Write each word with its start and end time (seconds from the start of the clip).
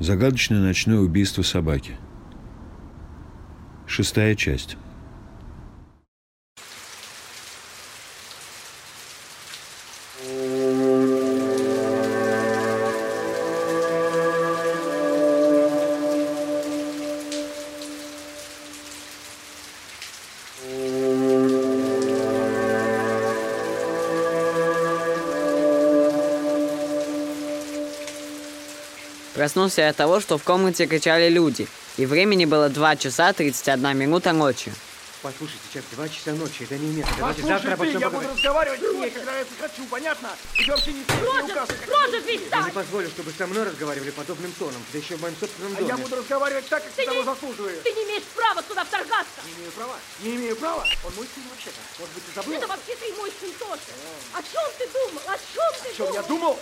Загадочное 0.00 0.60
ночное 0.60 0.98
убийство 0.98 1.42
собаки. 1.42 1.96
Шестая 3.86 4.34
часть. 4.34 4.76
Проснулся 29.54 29.82
я 29.82 29.90
от 29.90 29.96
того, 29.96 30.18
что 30.18 30.36
в 30.36 30.42
комнате 30.42 30.84
кричали 30.88 31.28
люди, 31.28 31.68
и 31.96 32.06
времени 32.06 32.44
было 32.44 32.68
2 32.68 32.96
часа 32.96 33.32
31 33.32 33.96
минута 33.96 34.32
ночи. 34.32 34.72
Послушайте, 35.22 35.62
Чак, 35.72 35.84
два 35.92 36.08
часа 36.08 36.32
ночи, 36.32 36.64
это 36.64 36.76
не 36.76 36.88
место. 36.92 37.14
Давайте 37.16 37.40
Послушай 37.42 37.62
завтра 37.62 37.70
ты, 37.70 37.76
потом 37.86 38.00
я 38.02 38.10
буду 38.10 38.28
разговаривать 38.34 38.80
с 38.80 38.82
ней, 38.82 39.10
когда 39.10 39.38
я 39.38 39.44
захочу, 39.44 39.86
понятно? 39.88 40.30
И 40.58 40.68
вообще 40.68 40.92
не 40.92 41.04
рожа 41.22 41.66
тебе 41.70 42.20
ведь. 42.26 42.50
Я 42.50 42.62
не 42.62 42.70
позволю, 42.72 43.08
чтобы 43.08 43.32
со 43.38 43.46
мной 43.46 43.62
разговаривали 43.62 44.10
подобным 44.10 44.52
тоном, 44.58 44.82
да 44.92 44.98
еще 44.98 45.14
в 45.16 45.20
моем 45.22 45.36
собственном 45.38 45.72
А 45.72 45.76
доме. 45.76 45.88
я 45.88 45.96
буду 45.98 46.16
разговаривать 46.16 46.68
так, 46.68 46.82
как 46.82 46.92
ты 46.92 47.02
Ты 47.02 47.06
того 47.06 47.18
не- 47.20 47.24
заслуживаешь. 47.24 47.78
Ты 47.84 47.92
не 47.92 48.02
имеешь 48.04 48.24
права 48.34 48.60
сюда 48.68 48.84
вторгаться! 48.84 49.38
Не 49.46 49.52
имею 49.54 49.70
права. 49.72 49.96
Не 50.24 50.34
имею 50.36 50.56
права. 50.56 50.84
Он 51.06 51.12
мой 51.14 51.26
сын 51.32 51.44
вообще-то. 51.48 51.80
Может 52.00 52.14
быть, 52.14 52.24
ты 52.26 52.32
забыл? 52.34 52.52
Это 52.58 52.66
вообще-то 52.66 53.04
и 53.06 53.12
мой 53.12 53.30
сын 53.40 53.50
тоже. 53.60 53.80
О 54.34 54.42
чем 54.42 54.66
ты 54.78 54.88
думал? 54.92 55.22
О 55.28 55.38
чем 55.38 55.72
ты 55.84 55.94
Что, 55.94 56.04
думал? 56.06 56.14
я 56.14 56.22
думал? 56.28 56.58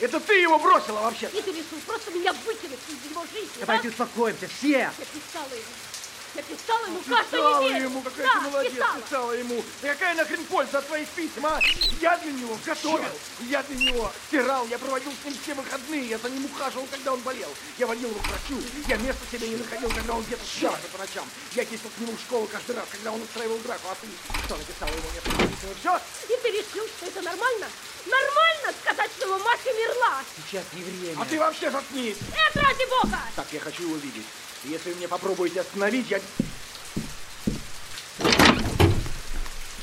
Это 0.00 0.18
ты 0.18 0.40
его 0.40 0.58
бросила 0.58 1.00
вообще-то. 1.00 1.36
И 1.36 1.42
ты 1.42 1.50
решил 1.50 1.78
просто 1.86 2.10
меня 2.12 2.32
выкинуть 2.32 2.78
из 2.88 3.10
его 3.10 3.22
жизни, 3.32 3.60
да? 3.60 3.66
Давайте 3.66 3.88
успокоимся, 3.88 4.48
все! 4.48 4.78
Я 4.78 4.90
писала 4.90 5.52
ему. 5.52 5.99
Я 6.34 6.42
писала 6.42 6.86
ему 6.86 7.00
каждую 7.08 7.60
неделю. 7.60 7.84
ему, 7.84 8.02
какая 8.02 8.26
да, 8.26 8.32
ты 8.34 8.40
молодец, 8.40 8.72
писала. 8.72 9.00
писала 9.00 9.32
ему. 9.32 9.64
Да 9.82 9.88
какая 9.88 10.14
нахрен 10.14 10.44
польза 10.44 10.78
от 10.78 10.86
твоих 10.86 11.08
писем, 11.08 11.46
а? 11.46 11.60
Я 12.00 12.16
для 12.18 12.32
него 12.32 12.56
готовил, 12.64 13.12
я 13.40 13.62
для 13.64 13.76
него 13.76 14.12
стирал, 14.28 14.66
я 14.68 14.78
проводил 14.78 15.12
с 15.12 15.24
ним 15.24 15.36
все 15.42 15.54
выходные, 15.54 16.08
я 16.08 16.18
за 16.18 16.30
ним 16.30 16.44
ухаживал, 16.44 16.86
когда 16.90 17.12
он 17.14 17.20
болел. 17.20 17.48
Я 17.78 17.86
водил 17.86 18.10
его 18.10 18.20
к 18.20 18.26
врачу, 18.26 18.62
я 18.86 18.96
места 18.98 19.22
себе 19.32 19.48
не 19.48 19.56
находил, 19.56 19.90
когда 19.90 20.14
он 20.14 20.22
где-то 20.22 20.44
шлялся 20.46 20.86
по 20.92 20.98
ночам. 20.98 21.24
Я 21.54 21.62
ездил 21.62 21.90
к 21.90 22.00
нему 22.00 22.12
в 22.16 22.20
школу 22.20 22.46
каждый 22.46 22.76
раз, 22.76 22.86
когда 22.92 23.12
он 23.12 23.20
устраивал 23.22 23.58
драку, 23.58 23.88
а 23.90 23.96
ты 24.00 24.06
что 24.44 24.56
написала 24.56 24.90
ему 24.90 25.10
несколько 25.14 25.48
писем 25.48 25.74
все? 25.80 26.00
И 26.28 26.42
ты 26.42 26.48
решил, 26.50 26.86
что 26.86 27.06
это 27.06 27.22
нормально? 27.22 27.66
Нормально 28.06 28.74
сказать, 28.82 29.10
что 29.16 29.26
его 29.26 29.38
мать 29.38 29.60
умерла? 29.66 30.22
Сейчас 30.36 30.64
не 30.74 30.82
время. 30.82 31.20
А 31.20 31.24
ты 31.24 31.38
вообще 31.38 31.70
заткнись. 31.70 32.16
Это 32.48 32.60
ради 32.60 32.88
бога! 32.88 33.18
Так, 33.34 33.46
я 33.52 33.60
хочу 33.60 33.82
его 33.82 33.96
видеть. 33.96 34.26
Если 34.64 34.90
вы 34.90 34.96
мне 34.96 35.08
попробуете 35.08 35.60
остановить, 35.62 36.10
я... 36.10 36.20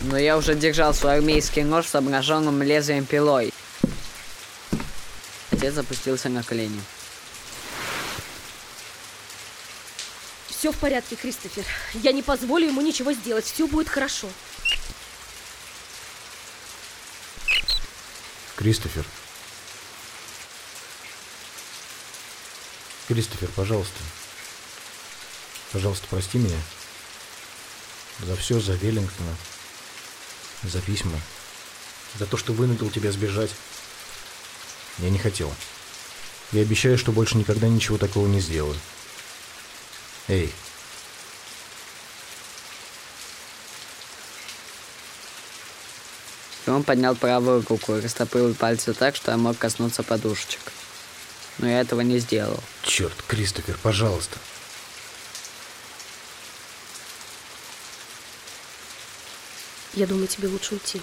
Но 0.02 0.18
я 0.18 0.38
уже 0.38 0.56
держал 0.56 0.94
свой 0.94 1.16
армейский 1.16 1.64
нож 1.64 1.88
с 1.88 1.96
обнаженным 1.96 2.62
лезвием 2.62 3.06
пилой. 3.06 3.54
Отец 5.52 5.78
опустился 5.78 6.30
на 6.30 6.44
колени. 6.44 6.80
Все 10.48 10.72
в 10.72 10.78
порядке, 10.78 11.16
Кристофер. 11.16 11.66
Я 11.96 12.12
не 12.12 12.22
позволю 12.22 12.68
ему 12.68 12.82
ничего 12.82 13.14
сделать. 13.14 13.46
Все 13.46 13.68
будет 13.68 13.90
хорошо. 13.90 14.30
Кристофер. 18.56 19.06
Кристофер, 23.08 23.50
пожалуйста. 23.56 24.00
Пожалуйста, 25.72 26.08
прости 26.10 26.38
меня. 26.38 26.60
За 28.26 28.36
все, 28.36 28.60
за 28.60 28.74
Веллингтона. 28.74 29.36
За 30.64 30.82
письма. 30.82 31.20
За 32.18 32.26
то, 32.26 32.38
что 32.38 32.54
вынудил 32.54 32.90
тебя 32.90 33.12
сбежать. 33.12 33.52
Я 35.00 35.10
не 35.10 35.20
хотел. 35.20 35.54
Я 36.52 36.62
обещаю, 36.62 36.98
что 36.98 37.12
больше 37.12 37.38
никогда 37.38 37.68
ничего 37.68 37.98
такого 37.98 38.28
не 38.28 38.40
сделаю. 38.40 38.78
Эй, 40.28 40.54
И 46.68 46.70
он 46.70 46.84
поднял 46.84 47.16
правую 47.16 47.66
руку 47.68 47.96
и 47.96 48.02
растопырил 48.02 48.54
пальцы 48.54 48.94
так, 48.94 49.16
что 49.16 49.32
я 49.32 49.38
мог 49.38 49.58
коснуться 49.58 50.04
подушечек. 50.04 50.60
Но 51.60 51.68
я 51.68 51.80
этого 51.80 52.02
не 52.02 52.20
сделал. 52.20 52.60
черт, 52.84 53.16
Кристофер, 53.26 53.78
пожалуйста. 53.82 54.38
Я 59.98 60.06
думаю, 60.06 60.28
тебе 60.28 60.48
лучше 60.48 60.76
уйти. 60.76 61.02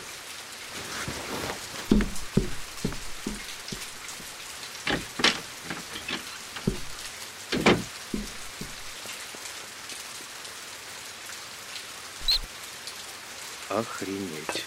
Охренеть. 13.69 14.65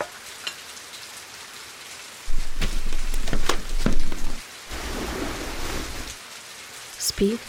Спи. 6.99 7.39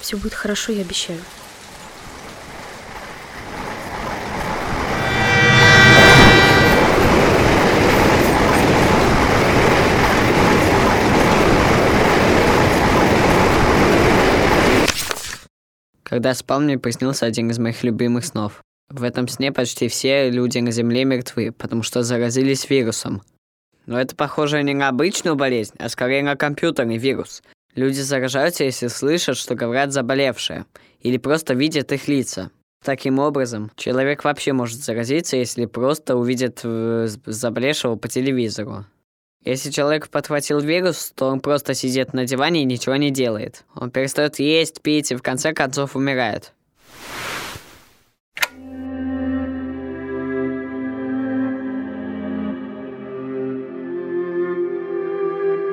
Все 0.00 0.16
будет 0.16 0.34
хорошо, 0.34 0.70
я 0.70 0.82
обещаю. 0.82 1.20
Когда 16.20 16.34
спал, 16.34 16.60
мне 16.60 16.76
приснился 16.76 17.24
один 17.24 17.48
из 17.48 17.58
моих 17.58 17.82
любимых 17.82 18.26
снов. 18.26 18.62
В 18.90 19.04
этом 19.04 19.26
сне 19.26 19.52
почти 19.52 19.88
все 19.88 20.28
люди 20.28 20.58
на 20.58 20.70
Земле 20.70 21.06
мертвы, 21.06 21.50
потому 21.50 21.82
что 21.82 22.02
заразились 22.02 22.68
вирусом. 22.68 23.22
Но 23.86 23.98
это 23.98 24.14
похоже 24.14 24.62
не 24.62 24.74
на 24.74 24.88
обычную 24.88 25.34
болезнь, 25.34 25.76
а 25.78 25.88
скорее 25.88 26.22
на 26.22 26.36
компьютерный 26.36 26.98
вирус. 26.98 27.42
Люди 27.74 28.00
заражаются, 28.00 28.64
если 28.64 28.88
слышат, 28.88 29.38
что 29.38 29.54
говорят 29.54 29.94
заболевшие, 29.94 30.66
или 31.00 31.16
просто 31.16 31.54
видят 31.54 31.90
их 31.90 32.06
лица. 32.06 32.50
Таким 32.84 33.18
образом, 33.18 33.70
человек 33.76 34.22
вообще 34.22 34.52
может 34.52 34.84
заразиться, 34.84 35.38
если 35.38 35.64
просто 35.64 36.16
увидит 36.16 36.60
э, 36.64 37.08
заболевшего 37.24 37.96
по 37.96 38.08
телевизору. 38.08 38.84
Если 39.42 39.70
человек 39.70 40.10
подхватил 40.10 40.60
вирус, 40.60 41.12
то 41.14 41.26
он 41.26 41.40
просто 41.40 41.72
сидит 41.72 42.12
на 42.12 42.26
диване 42.26 42.60
и 42.60 42.66
ничего 42.66 42.96
не 42.96 43.10
делает. 43.10 43.64
Он 43.74 43.90
перестает 43.90 44.38
есть, 44.38 44.82
пить 44.82 45.12
и 45.12 45.16
в 45.16 45.22
конце 45.22 45.54
концов 45.54 45.96
умирает. 45.96 46.52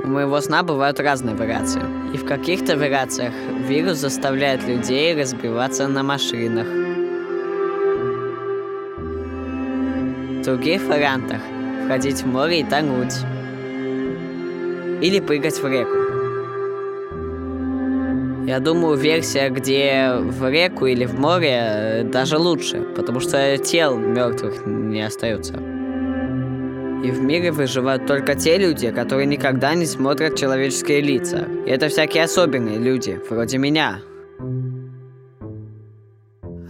У 0.01 0.09
моего 0.09 0.39
сна 0.39 0.63
бывают 0.63 1.01
разные 1.01 1.35
вариации. 1.35 1.81
И 2.13 2.17
в 2.17 2.25
каких-то 2.25 2.77
вариациях 2.77 3.33
вирус 3.67 3.97
заставляет 3.97 4.63
людей 4.63 5.13
разбиваться 5.13 5.89
на 5.89 6.03
машинах. 6.03 6.67
В 10.38 10.41
других 10.45 10.83
вариантах 10.83 11.41
входить 11.83 12.22
в 12.22 12.27
море 12.27 12.61
и 12.61 12.63
тонуть. 12.63 13.16
Или 15.02 15.19
прыгать 15.19 15.62
в 15.62 15.68
реку. 15.68 16.08
Я 18.48 18.60
думаю, 18.60 18.95
версия, 18.95 19.50
где 19.50 20.13
в 20.19 20.50
реку 20.50 20.86
или 20.86 21.06
в 21.06 21.19
море, 21.19 21.50
э, 21.51 22.04
даже 22.04 22.38
лучше, 22.38 22.81
потому 22.95 23.19
что 23.19 23.57
тел 23.57 23.98
мертвых 23.98 24.66
не 24.66 25.01
остается. 25.01 25.56
И 27.04 27.12
в 27.12 27.21
мире 27.21 27.51
выживают 27.51 28.07
только 28.07 28.36
те 28.36 28.57
люди, 28.57 28.89
которые 28.92 29.25
никогда 29.25 29.75
не 29.75 29.86
смотрят 29.86 30.38
человеческие 30.38 31.01
лица. 31.01 31.45
И 31.66 31.69
это 31.69 31.89
всякие 31.89 32.24
особенные 32.24 32.80
люди, 32.80 33.19
вроде 33.30 33.57
меня. 33.57 34.00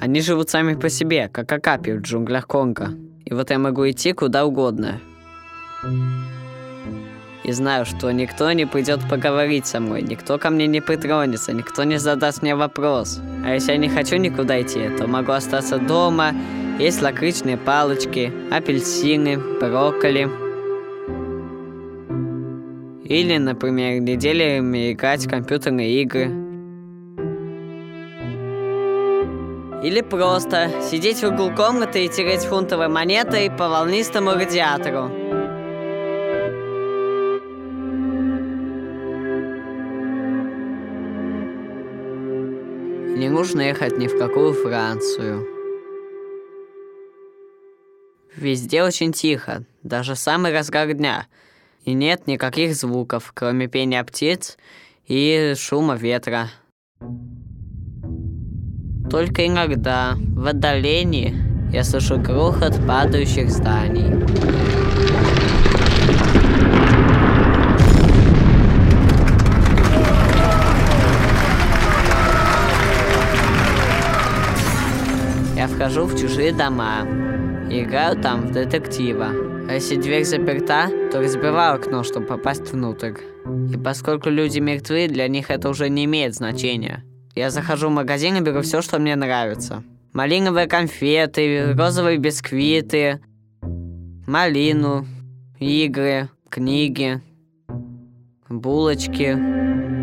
Они 0.02 0.22
живут 0.22 0.50
сами 0.50 0.74
по 0.74 0.90
себе, 0.90 1.30
как 1.32 1.52
окапи 1.52 1.92
в 1.92 2.02
джунглях 2.02 2.48
Конго. 2.48 2.90
И 3.24 3.34
вот 3.34 3.52
я 3.52 3.60
могу 3.60 3.88
идти 3.90 4.14
куда 4.14 4.46
угодно. 4.46 5.00
И 7.48 7.54
знаю, 7.54 7.86
что 7.86 8.12
никто 8.12 8.52
не 8.52 8.66
придет 8.66 9.00
поговорить 9.10 9.66
со 9.68 9.80
мной, 9.80 10.02
никто 10.02 10.38
ко 10.38 10.50
мне 10.50 10.68
не 10.68 10.82
притронется, 10.82 11.54
никто 11.54 11.86
не 11.86 11.98
задаст 11.98 12.42
мне 12.42 12.56
вопрос. 12.56 13.22
А 13.46 13.54
если 13.54 13.72
я 13.72 13.78
не 13.78 13.88
хочу 13.88 14.18
никуда 14.18 14.62
идти, 14.62 14.90
то 14.98 15.08
могу 15.08 15.32
остаться 15.32 15.78
дома, 15.78 16.34
есть 16.78 17.02
лакричные 17.02 17.56
палочки, 17.56 18.34
апельсины, 18.52 19.38
брокколи. 19.62 20.30
Или, 23.06 23.38
например, 23.38 24.02
неделями 24.02 24.92
играть 24.92 25.26
в 25.26 25.30
компьютерные 25.30 26.02
игры. 26.02 26.26
Или 29.86 30.02
просто 30.02 30.70
сидеть 30.82 31.24
в 31.24 31.28
углу 31.28 31.56
комнаты 31.56 32.04
и 32.04 32.10
тереть 32.10 32.42
фунтовой 32.42 32.90
монетой 32.90 33.50
по 33.50 33.70
волнистому 33.70 34.32
радиатору. 34.32 35.27
Не 43.18 43.30
нужно 43.30 43.62
ехать 43.62 43.98
ни 43.98 44.06
в 44.06 44.16
какую 44.16 44.54
Францию. 44.54 45.48
Везде 48.36 48.84
очень 48.84 49.12
тихо, 49.12 49.64
даже 49.82 50.16
самый 50.16 50.54
разгар 50.54 50.94
дня. 50.94 51.26
И 51.84 51.94
нет 51.94 52.28
никаких 52.28 52.76
звуков, 52.76 53.32
кроме 53.34 53.66
пения 53.68 54.04
птиц 54.04 54.60
и 55.08 55.56
шума 55.58 55.96
ветра. 55.96 56.50
Только 59.10 59.48
иногда, 59.48 60.14
в 60.16 60.46
отдалении, 60.46 61.36
я 61.74 61.84
слышу 61.84 62.20
грохот 62.20 62.76
падающих 62.86 63.50
зданий. 63.50 64.77
Я 75.98 76.04
вхожу 76.04 76.16
в 76.16 76.22
чужие 76.22 76.52
дома, 76.52 77.08
играю 77.72 78.22
там 78.22 78.42
в 78.46 78.52
детектива. 78.52 79.30
А 79.68 79.74
если 79.74 79.96
дверь 79.96 80.26
заперта, 80.26 80.90
то 81.12 81.20
разбиваю 81.22 81.74
окно, 81.74 82.04
чтобы 82.04 82.28
попасть 82.28 82.72
внутрь. 82.72 83.14
И 83.74 83.78
поскольку 83.78 84.30
люди 84.30 84.60
мертвы, 84.60 85.08
для 85.08 85.28
них 85.28 85.50
это 85.50 85.70
уже 85.70 85.90
не 85.90 86.06
имеет 86.06 86.36
значения. 86.36 87.04
Я 87.34 87.50
захожу 87.50 87.88
в 87.88 87.94
магазин 87.94 88.36
и 88.36 88.42
беру 88.42 88.62
все, 88.62 88.84
что 88.84 89.00
мне 89.00 89.16
нравится. 89.16 89.84
Малиновые 90.14 90.68
конфеты, 90.68 91.74
розовые 91.74 92.20
бисквиты, 92.20 93.20
малину, 94.28 95.08
игры, 95.58 96.30
книги, 96.48 97.22
булочки. 98.50 99.97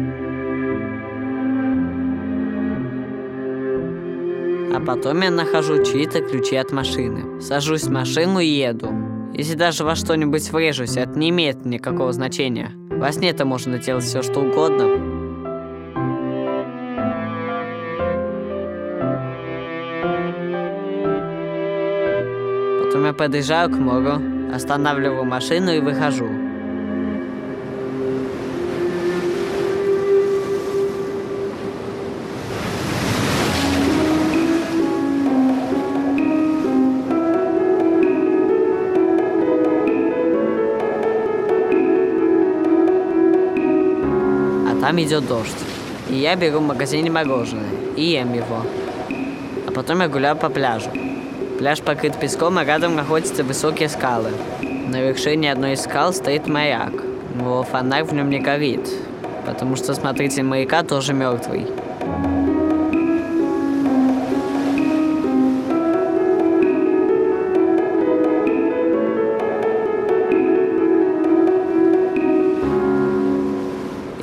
А 4.75 4.81
потом 4.81 5.21
я 5.21 5.31
нахожу 5.31 5.85
чьи-то 5.85 6.21
ключи 6.21 6.57
от 6.57 6.73
машины. 6.73 7.41
Сажусь 7.41 7.85
в 7.85 7.93
машину 7.93 8.41
и 8.41 8.47
еду. 8.47 8.91
Если 9.33 9.55
даже 9.55 9.85
во 9.85 9.95
что-нибудь 9.95 10.51
врежусь, 10.51 10.97
это 10.97 11.17
не 11.17 11.31
имеет 11.31 11.65
никакого 11.65 12.13
значения. 12.13 12.73
Во 12.91 13.13
сне-то 13.13 13.45
можно 13.45 13.79
делать 13.79 14.03
все, 14.03 14.21
что 14.23 14.41
угодно. 14.41 14.89
Потом 22.83 23.07
я 23.07 23.13
подъезжаю 23.17 23.71
к 23.71 23.79
морю, 23.79 24.21
останавливаю 24.53 25.25
машину 25.25 25.71
и 25.71 25.79
выхожу. 25.79 26.44
Там 44.85 45.01
идет 45.01 45.27
дождь. 45.27 45.65
И 46.11 46.15
я 46.15 46.37
беру 46.37 46.59
в 46.59 46.67
магазине 46.67 47.11
мороженое 47.11 47.71
и 47.97 48.03
ем 48.03 48.35
его. 48.35 48.61
А 49.67 49.73
потом 49.73 50.03
я 50.03 50.09
гуляю 50.09 50.37
по 50.37 50.51
пляжу. 50.51 50.91
Пляж 51.59 51.81
покрыт 51.81 52.21
песком, 52.21 52.59
а 52.59 52.65
рядом 52.65 52.95
находятся 52.95 53.45
высокие 53.45 53.89
скалы. 53.89 54.33
На 54.61 55.01
вершине 55.01 55.53
одной 55.53 55.73
из 55.73 55.81
скал 55.81 56.13
стоит 56.13 56.47
маяк, 56.49 56.93
но 57.35 57.63
фонарь 57.63 58.05
в 58.05 58.13
нем 58.13 58.29
не 58.29 58.41
горит, 58.41 58.91
потому 59.47 59.75
что 59.77 59.95
смотритель 59.95 60.43
маяка 60.43 60.83
тоже 60.83 61.15
мертвый. 61.15 61.67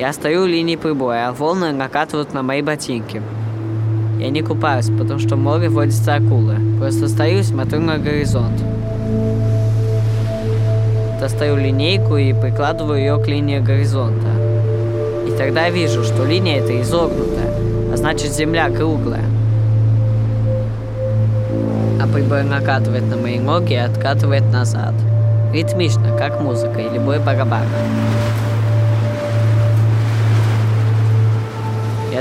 Я 0.02 0.12
стою 0.12 0.42
у 0.42 0.46
линии 0.46 0.74
прибоя, 0.74 1.28
а 1.28 1.32
волны 1.32 1.70
накатывают 1.70 2.34
на 2.34 2.42
мои 2.42 2.60
ботинки. 2.60 3.22
Я 4.18 4.30
не 4.30 4.42
купаюсь, 4.42 4.90
потому 4.98 5.20
что 5.20 5.36
в 5.36 5.38
море 5.38 5.68
водятся 5.68 6.16
акулы. 6.16 6.56
Просто 6.80 7.06
стою 7.06 7.38
и 7.38 7.42
смотрю 7.44 7.78
на 7.78 7.98
горизонт. 7.98 8.60
Достаю 11.20 11.56
линейку 11.56 12.16
и 12.16 12.32
прикладываю 12.32 12.98
ее 12.98 13.16
к 13.16 13.28
линии 13.28 13.60
горизонта. 13.60 14.26
И 15.28 15.38
тогда 15.38 15.70
вижу, 15.70 16.02
что 16.02 16.24
линия 16.24 16.58
эта 16.58 16.82
изогнутая, 16.82 17.54
а 17.92 17.96
значит 17.96 18.32
земля 18.32 18.70
круглая. 18.70 19.26
А 22.02 22.12
прибой 22.12 22.42
накатывает 22.42 23.04
на 23.04 23.16
мои 23.16 23.38
ноги 23.38 23.74
и 23.74 23.76
откатывает 23.76 24.50
назад. 24.52 24.94
Ритмично, 25.52 26.18
как 26.18 26.40
музыка 26.40 26.80
или 26.80 26.98
бой 26.98 27.20
барабана. 27.20 27.68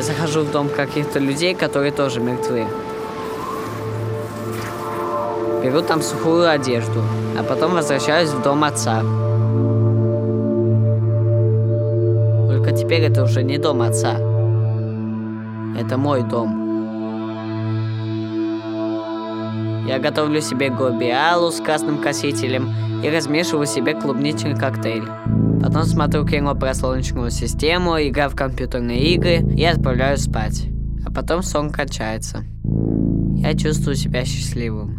Захожу 0.02 0.42
в 0.42 0.52
дом 0.52 0.68
каких-то 0.68 1.20
людей, 1.20 1.54
которые 1.54 1.92
тоже 1.92 2.20
мертвы. 2.20 2.66
Беру 5.64 5.82
там 5.82 6.02
сухую 6.02 6.50
одежду, 6.50 7.04
а 7.40 7.44
потом 7.44 7.74
возвращаюсь 7.74 8.32
в 8.32 8.42
дом 8.42 8.64
отца. 8.64 9.02
Только 12.48 12.72
теперь 12.72 13.04
это 13.04 13.24
уже 13.24 13.44
не 13.44 13.60
дом 13.60 13.84
отца. 13.84 14.14
Это 15.80 15.98
мой 15.98 16.24
дом. 16.24 16.58
Я 19.88 20.00
готовлю 20.00 20.42
себе 20.42 20.70
гобиалу 20.72 21.52
с 21.52 21.62
красным 21.62 22.00
красителем 22.00 22.74
и 23.04 23.10
размешиваю 23.10 23.68
себе 23.68 23.94
клубничный 23.94 24.56
коктейль. 24.56 25.08
Потом 25.62 25.84
смотрю 25.84 26.26
кино 26.26 26.56
про 26.56 26.74
Солнечную 26.74 27.30
систему, 27.30 27.96
играю 27.98 28.32
в 28.32 28.36
компьютерные 28.36 29.14
игры 29.14 29.38
и 29.56 29.64
отправляюсь 29.64 30.24
спать. 30.24 30.66
А 31.06 31.12
потом 31.12 31.44
сон 31.44 31.70
кончается. 31.70 32.44
Я 33.36 33.56
чувствую 33.56 33.96
себя 33.96 34.26
счастливым. 34.26 34.98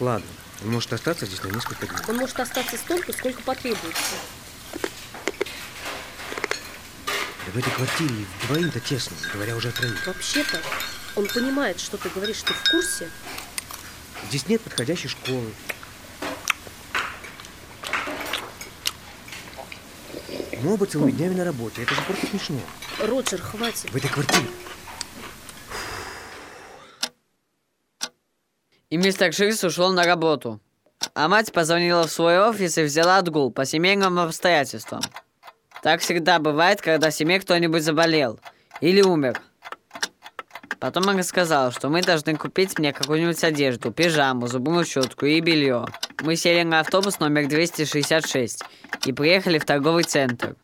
Ладно, 0.00 0.26
он 0.64 0.72
может 0.72 0.92
остаться 0.92 1.24
здесь 1.24 1.42
на 1.44 1.48
несколько 1.48 1.86
дней. 1.86 1.98
Он 2.08 2.16
может 2.16 2.40
остаться 2.40 2.76
столько, 2.76 3.12
сколько 3.12 3.40
потребуется. 3.42 4.16
Да 4.72 4.80
в 7.50 7.56
этой 7.56 7.72
квартире 7.72 8.26
вдвоим-то 8.42 8.80
тесно, 8.80 9.16
говоря 9.32 9.56
уже 9.56 9.68
о 9.68 9.72
троих. 9.72 10.06
Вообще-то, 10.06 10.60
он 11.16 11.26
понимает, 11.26 11.80
что 11.80 11.96
ты 11.96 12.08
говоришь, 12.08 12.42
ты 12.42 12.52
в 12.52 12.70
курсе. 12.70 13.10
Здесь 14.28 14.46
нет 14.46 14.60
подходящей 14.60 15.08
школы. 15.08 15.52
Мы 20.62 20.74
оба 20.74 20.86
целыми 20.86 21.10
днями 21.10 21.34
на 21.34 21.44
работе. 21.44 21.82
Это 21.82 21.94
же 21.94 22.02
просто 22.02 22.26
смешно. 22.26 22.60
Роджер, 22.98 23.40
хватит. 23.40 23.90
В 23.90 23.96
этой 23.96 24.10
квартире. 24.10 24.46
И 28.90 28.96
мистер 28.96 29.32
Ширс 29.32 29.64
ушел 29.64 29.92
на 29.92 30.04
работу. 30.04 30.60
А 31.14 31.28
мать 31.28 31.52
позвонила 31.52 32.06
в 32.06 32.12
свой 32.12 32.38
офис 32.38 32.76
и 32.76 32.82
взяла 32.82 33.18
отгул 33.18 33.50
по 33.50 33.64
семейным 33.64 34.18
обстоятельствам. 34.18 35.00
Так 35.82 36.00
всегда 36.00 36.38
бывает, 36.38 36.82
когда 36.82 37.10
в 37.10 37.14
семье 37.14 37.40
кто-нибудь 37.40 37.82
заболел 37.82 38.38
или 38.80 39.00
умер. 39.00 39.40
Потом 40.78 41.08
она 41.08 41.22
сказала, 41.22 41.70
что 41.70 41.90
мы 41.90 42.02
должны 42.02 42.36
купить 42.36 42.78
мне 42.78 42.92
какую-нибудь 42.92 43.42
одежду, 43.44 43.92
пижаму, 43.92 44.46
зубную 44.46 44.84
щетку 44.84 45.26
и 45.26 45.40
белье. 45.40 45.86
Мы 46.22 46.36
сели 46.36 46.62
на 46.62 46.80
автобус 46.80 47.18
номер 47.20 47.48
266 47.48 48.62
и 49.04 49.12
приехали 49.12 49.58
в 49.58 49.64
торговый 49.64 50.04
центр. 50.04 50.56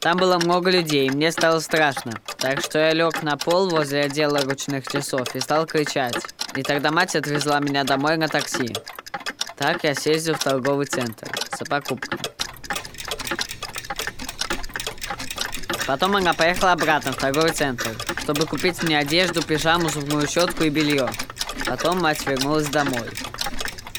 Там 0.00 0.16
было 0.16 0.38
много 0.38 0.70
людей, 0.70 1.08
и 1.08 1.10
мне 1.10 1.32
стало 1.32 1.58
страшно. 1.60 2.12
Так 2.38 2.60
что 2.60 2.78
я 2.78 2.92
лег 2.92 3.22
на 3.22 3.36
пол 3.36 3.68
возле 3.68 4.02
отдела 4.02 4.40
ручных 4.40 4.86
часов 4.86 5.34
и 5.34 5.40
стал 5.40 5.66
кричать. 5.66 6.16
И 6.54 6.62
тогда 6.62 6.90
мать 6.90 7.16
отвезла 7.16 7.58
меня 7.58 7.84
домой 7.84 8.16
на 8.16 8.28
такси. 8.28 8.74
Так 9.56 9.82
я 9.82 9.94
съездил 9.94 10.34
в 10.34 10.42
торговый 10.42 10.86
центр 10.86 11.28
за 11.56 11.64
покупками. 11.64 12.37
Потом 15.88 16.16
она 16.16 16.34
поехала 16.34 16.72
обратно 16.72 17.12
в 17.12 17.16
торговый 17.16 17.50
центр, 17.52 17.88
чтобы 18.22 18.44
купить 18.44 18.82
мне 18.82 18.98
одежду, 18.98 19.42
пижаму, 19.42 19.88
зубную 19.88 20.28
щетку 20.28 20.64
и 20.64 20.68
белье. 20.68 21.08
Потом 21.64 22.02
мать 22.02 22.26
вернулась 22.26 22.68
домой. 22.68 23.08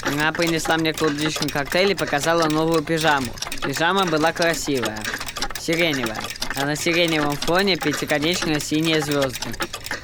Она 0.04 0.32
принесла 0.32 0.78
мне 0.78 0.94
клубничный 0.94 1.50
коктейль 1.50 1.94
и 1.94 1.96
показала 1.96 2.48
новую 2.48 2.84
пижаму. 2.84 3.34
Пижама 3.64 4.06
была 4.06 4.32
красивая, 4.32 5.00
сиреневая, 5.60 6.22
а 6.56 6.66
на 6.66 6.76
сиреневом 6.76 7.36
фоне 7.36 7.76
пятиконечные 7.76 8.60
синие 8.60 9.02
звезды. 9.02 9.50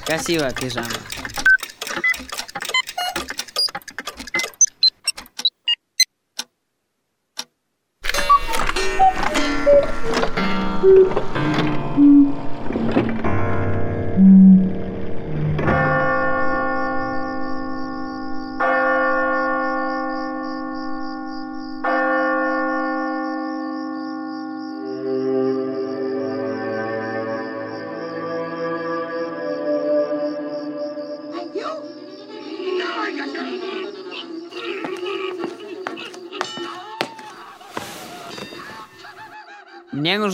Красивая 0.04 0.50
пижама. 0.50 0.90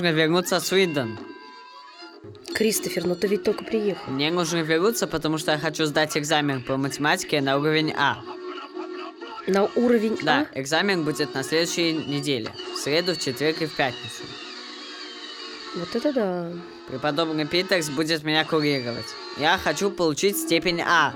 Нужно 0.03 0.17
вернуться 0.19 0.59
в 0.59 0.65
Свиден. 0.67 1.17
Кристофер, 2.55 3.07
ну 3.07 3.15
ты 3.15 3.29
ведь 3.29 3.45
только 3.45 3.65
приехал. 3.65 4.11
Мне 4.11 4.31
нужно 4.33 4.63
вернуться, 4.63 5.07
потому 5.07 5.39
что 5.39 5.53
я 5.53 5.59
хочу 5.59 5.85
сдать 5.87 6.17
экзамен 6.17 6.63
по 6.63 6.77
математике 6.77 7.41
на 7.41 7.57
уровень 7.57 7.93
А. 7.97 8.19
На 9.47 9.65
уровень 9.77 10.19
Да, 10.23 10.47
А? 10.53 10.61
экзамен 10.61 11.05
будет 11.05 11.35
на 11.35 11.45
следующей 11.45 11.93
неделе. 11.93 12.51
В 12.75 12.79
среду, 12.79 13.15
в 13.15 13.19
четверг 13.19 13.63
и 13.63 13.67
в 13.67 13.77
пятницу. 13.77 14.23
Вот 15.77 15.95
это 15.95 16.13
да. 16.13 16.53
Преподобный 16.89 17.47
Питерс 17.47 17.89
будет 17.89 18.25
меня 18.25 18.45
курировать. 18.45 19.07
Я 19.39 19.57
хочу 19.57 19.91
получить 19.91 20.37
степень 20.37 20.81
А. 20.81 21.15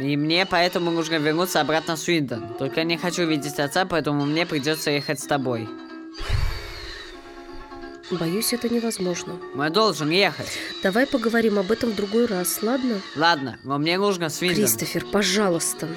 И 0.00 0.16
мне 0.16 0.46
поэтому 0.46 0.90
нужно 0.92 1.16
вернуться 1.16 1.60
обратно 1.60 1.96
в 1.96 1.98
Свиден. 1.98 2.54
Только 2.58 2.84
не 2.84 2.96
хочу 2.96 3.26
видеть 3.26 3.58
отца, 3.58 3.84
поэтому 3.84 4.24
мне 4.26 4.46
придется 4.46 4.90
ехать 4.92 5.18
с 5.20 5.26
тобой. 5.26 5.68
Боюсь, 8.10 8.52
это 8.52 8.68
невозможно. 8.68 9.38
Мы 9.54 9.70
должен 9.70 10.10
ехать. 10.10 10.58
Давай 10.82 11.06
поговорим 11.06 11.58
об 11.58 11.70
этом 11.70 11.90
в 11.90 11.96
другой 11.96 12.26
раз, 12.26 12.62
ладно? 12.62 13.00
Ладно, 13.16 13.58
но 13.64 13.78
мне 13.78 13.98
нужно 13.98 14.28
Свиден. 14.28 14.56
Кристофер, 14.56 15.06
пожалуйста. 15.06 15.88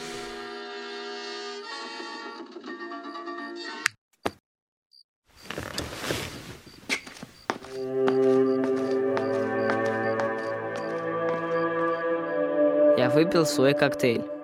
Я 12.97 13.09
выпил 13.13 13.45
свой 13.45 13.73
коктейль. 13.73 14.34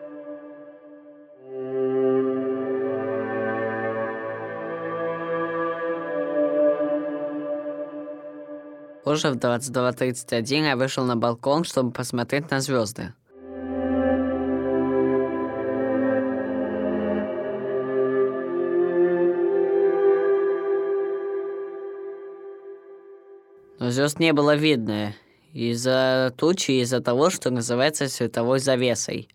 Позже 9.12 9.32
в 9.32 9.36
22.31 9.36 10.68
я 10.68 10.78
вышел 10.78 11.04
на 11.04 11.18
балкон, 11.18 11.66
чтобы 11.66 11.92
посмотреть 11.92 12.50
на 12.50 12.62
звезды. 12.62 13.14
Но 23.80 23.92
звезд 23.92 24.20
не 24.20 24.32
было 24.32 24.56
видно 24.56 25.14
из-за 25.52 26.34
тучи, 26.38 26.80
из-за 26.82 27.02
того, 27.02 27.30
что 27.30 27.50
называется 27.50 28.08
световой 28.08 28.60
завесой. 28.60 29.28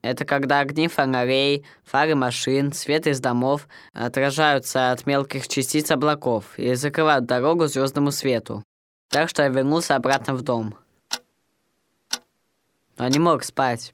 Это 0.00 0.24
когда 0.24 0.60
огни 0.60 0.88
фонарей, 0.88 1.66
фары 1.84 2.14
машин, 2.14 2.72
свет 2.72 3.06
из 3.06 3.20
домов 3.20 3.68
отражаются 3.92 4.92
от 4.92 5.04
мелких 5.04 5.46
частиц 5.46 5.90
облаков 5.90 6.58
и 6.58 6.72
закрывают 6.72 7.26
дорогу 7.26 7.66
звездному 7.66 8.12
свету. 8.12 8.64
Так 9.10 9.28
что 9.28 9.42
я 9.42 9.48
вернулся 9.48 9.96
обратно 9.96 10.34
в 10.34 10.42
дом. 10.42 10.76
Но 12.96 13.08
не 13.08 13.18
мог 13.18 13.42
спать. 13.42 13.92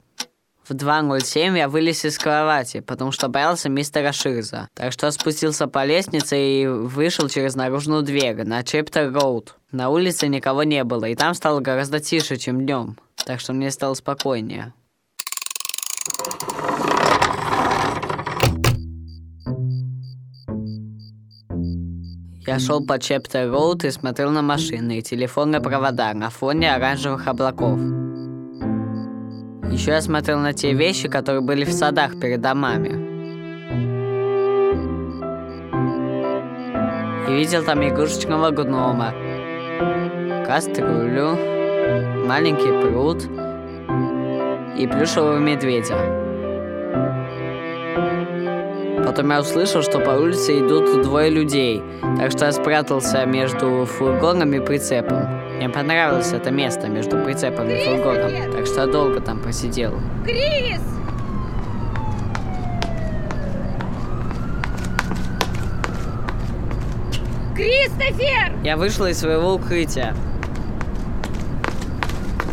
В 0.63 0.71
2.07 0.71 1.57
я 1.57 1.69
вылез 1.69 2.05
из 2.05 2.19
кровати, 2.19 2.81
потому 2.81 3.11
что 3.11 3.27
боялся 3.27 3.67
мистера 3.67 4.11
Ширза. 4.11 4.67
Так 4.73 4.91
что 4.91 5.09
спустился 5.11 5.67
по 5.67 5.85
лестнице 5.85 6.37
и 6.37 6.67
вышел 6.67 7.29
через 7.29 7.55
наружную 7.55 8.03
дверь 8.03 8.43
на 8.43 8.63
Чептер 8.63 9.11
Роуд. 9.11 9.55
На 9.71 9.89
улице 9.89 10.27
никого 10.27 10.63
не 10.63 10.83
было, 10.83 11.05
и 11.05 11.15
там 11.15 11.33
стало 11.33 11.61
гораздо 11.61 11.99
тише, 11.99 12.35
чем 12.35 12.65
днем. 12.65 12.97
Так 13.15 13.39
что 13.39 13.53
мне 13.53 13.71
стало 13.71 13.95
спокойнее. 13.95 14.73
Я 22.47 22.59
шел 22.59 22.81
по 22.81 22.97
Чептер 22.97 23.51
Роуд 23.51 23.83
и 23.83 23.91
смотрел 23.91 24.31
на 24.31 24.41
машины 24.41 24.99
и 24.99 25.01
телефонные 25.01 25.59
провода 25.59 26.13
на 26.13 26.29
фоне 26.29 26.73
оранжевых 26.73 27.27
облаков. 27.27 27.77
Еще 29.69 29.91
я 29.91 29.99
смотрел 29.99 30.39
на 30.39 30.53
те 30.53 30.71
вещи, 30.71 31.09
которые 31.09 31.41
были 31.41 31.65
в 31.65 31.73
садах 31.73 32.17
перед 32.17 32.39
домами. 32.39 32.87
И 37.27 37.35
видел 37.35 37.65
там 37.65 37.85
игрушечного 37.85 38.51
гнома, 38.51 39.11
кастрюлю, 40.45 41.35
маленький 42.25 42.71
пруд 42.81 43.25
и 44.79 44.87
плюшевого 44.87 45.37
медведя. 45.37 46.26
Потом 49.07 49.31
я 49.31 49.39
услышал, 49.39 49.81
что 49.83 49.99
по 49.99 50.09
улице 50.09 50.59
идут 50.59 51.01
двое 51.01 51.29
людей, 51.29 51.81
так 52.17 52.29
что 52.29 52.47
я 52.47 52.51
спрятался 52.51 53.25
между 53.25 53.85
фургоном 53.85 54.53
и 54.53 54.59
прицепом. 54.59 55.29
Мне 55.55 55.69
понравилось 55.69 56.33
это 56.33 56.51
место 56.51 56.89
между 56.89 57.23
прицепом 57.23 57.69
и 57.69 57.85
фургоном, 57.85 58.51
так 58.51 58.65
что 58.65 58.81
я 58.81 58.87
долго 58.87 59.21
там 59.21 59.39
посидел. 59.41 59.93
Крис! 60.25 60.81
Кристофер! 67.55 68.51
Я 68.61 68.75
вышла 68.75 69.09
из 69.09 69.19
своего 69.19 69.53
укрытия. 69.53 70.13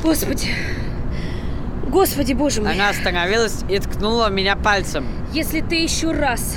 Господи. 0.04 0.50
Господи, 1.88 2.32
боже 2.32 2.62
мой. 2.62 2.74
Она 2.74 2.90
остановилась 2.90 3.64
и 3.68 3.76
ткнула 3.80 4.30
меня 4.30 4.54
пальцем. 4.54 5.23
Если 5.34 5.62
ты 5.62 5.74
еще 5.74 6.12
раз 6.12 6.56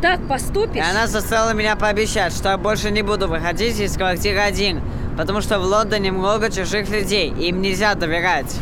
так 0.00 0.18
И 0.18 0.22
поступишь... 0.22 0.82
она 0.82 1.06
заставила 1.06 1.52
меня 1.52 1.76
пообещать, 1.76 2.32
что 2.32 2.48
я 2.48 2.56
больше 2.56 2.90
не 2.90 3.02
буду 3.02 3.28
выходить 3.28 3.78
из 3.78 3.98
квартиры 3.98 4.38
один, 4.38 4.80
потому 5.18 5.42
что 5.42 5.58
в 5.58 5.64
Лондоне 5.64 6.10
много 6.10 6.50
чужих 6.50 6.88
людей, 6.88 7.30
и 7.30 7.48
им 7.48 7.60
нельзя 7.60 7.94
доверять. 7.94 8.56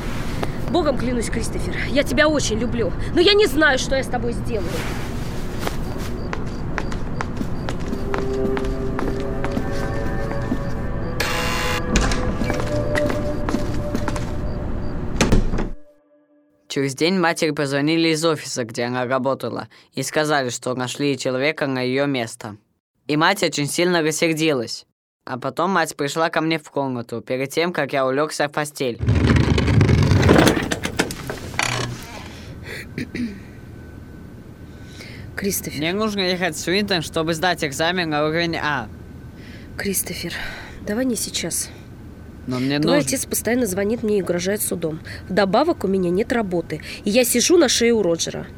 Богом 0.73 0.99
клянусь, 0.99 1.31
Кристофер, 1.31 1.77
я 1.91 2.03
тебя 2.03 2.27
очень 2.27 2.59
люблю, 2.59 2.93
но 3.15 3.21
я 3.21 3.35
не 3.35 3.47
знаю, 3.47 3.79
что 3.79 3.95
я 3.95 4.03
с 4.03 4.09
тобой 4.09 4.33
сделаю. 4.33 4.67
Через 16.71 16.95
день 16.95 17.19
матери 17.19 17.51
позвонили 17.51 18.11
из 18.11 18.25
офиса, 18.25 18.63
где 18.63 18.85
она 18.85 19.05
работала, 19.05 19.67
и 19.93 20.05
сказали, 20.05 20.51
что 20.51 20.73
нашли 20.77 21.19
человека 21.19 21.67
на 21.67 21.81
ее 21.81 22.07
место. 22.07 22.59
И 23.09 23.17
мать 23.17 23.43
очень 23.43 23.67
сильно 23.67 24.03
рассердилась. 24.03 24.87
А 25.25 25.37
потом 25.37 25.73
мать 25.73 25.97
пришла 25.97 26.31
ко 26.31 26.41
мне 26.41 26.61
в 26.61 26.71
комнату, 26.71 27.23
перед 27.23 27.51
тем, 27.51 27.73
как 27.73 27.93
я 27.93 28.07
улегся 28.07 28.47
в 28.47 28.53
постель. 28.53 29.01
Кристофер, 35.35 35.77
Мне 35.77 35.93
нужно 35.93 36.21
ехать 36.21 36.55
в 36.55 36.61
Свинтон, 36.61 37.03
чтобы 37.03 37.35
сдать 37.35 37.65
экзамен 37.65 38.11
на 38.11 38.25
уровень 38.25 38.57
А. 38.57 38.89
Кристофер, 39.77 40.35
давай 40.87 41.05
не 41.05 41.17
сейчас. 41.17 41.69
Но 42.51 42.59
мне 42.59 42.81
Твой 42.81 42.97
нужно... 42.97 43.09
отец 43.09 43.27
постоянно 43.27 43.65
звонит 43.65 44.03
мне 44.03 44.19
и 44.19 44.23
угрожает 44.23 44.61
судом. 44.61 44.99
Вдобавок 45.29 45.85
у 45.85 45.87
меня 45.87 46.11
нет 46.11 46.33
работы, 46.33 46.81
и 47.05 47.11
я 47.11 47.23
сижу 47.25 47.57
на 47.57 47.69
шее 47.69 47.93
у 47.93 48.03
Роджера. 48.03 48.49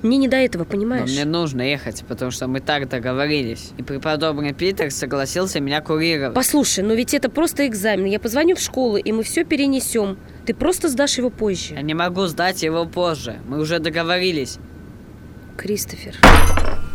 Мне 0.00 0.16
не 0.16 0.26
до 0.26 0.38
этого, 0.38 0.64
Но 0.64 0.70
понимаешь? 0.70 1.10
мне 1.10 1.26
нужно 1.26 1.60
ехать, 1.60 2.02
потому 2.08 2.30
что 2.30 2.48
мы 2.48 2.60
так 2.60 2.88
договорились. 2.88 3.72
И 3.76 3.82
преподобный 3.82 4.54
Питер 4.54 4.90
согласился 4.90 5.60
меня 5.60 5.82
курировать. 5.82 6.34
Послушай, 6.34 6.82
но 6.82 6.94
ведь 6.94 7.12
это 7.12 7.28
просто 7.28 7.66
экзамен. 7.66 8.06
Я 8.06 8.18
позвоню 8.18 8.56
в 8.56 8.60
школу, 8.60 8.96
и 8.96 9.12
мы 9.12 9.22
все 9.22 9.44
перенесем. 9.44 10.16
Ты 10.46 10.54
просто 10.54 10.88
сдашь 10.88 11.18
его 11.18 11.28
позже. 11.28 11.74
Я 11.74 11.82
не 11.82 11.92
могу 11.92 12.24
сдать 12.28 12.62
его 12.62 12.86
позже. 12.86 13.36
Мы 13.46 13.60
уже 13.60 13.80
договорились. 13.80 14.56
Кристофер, 15.58 16.16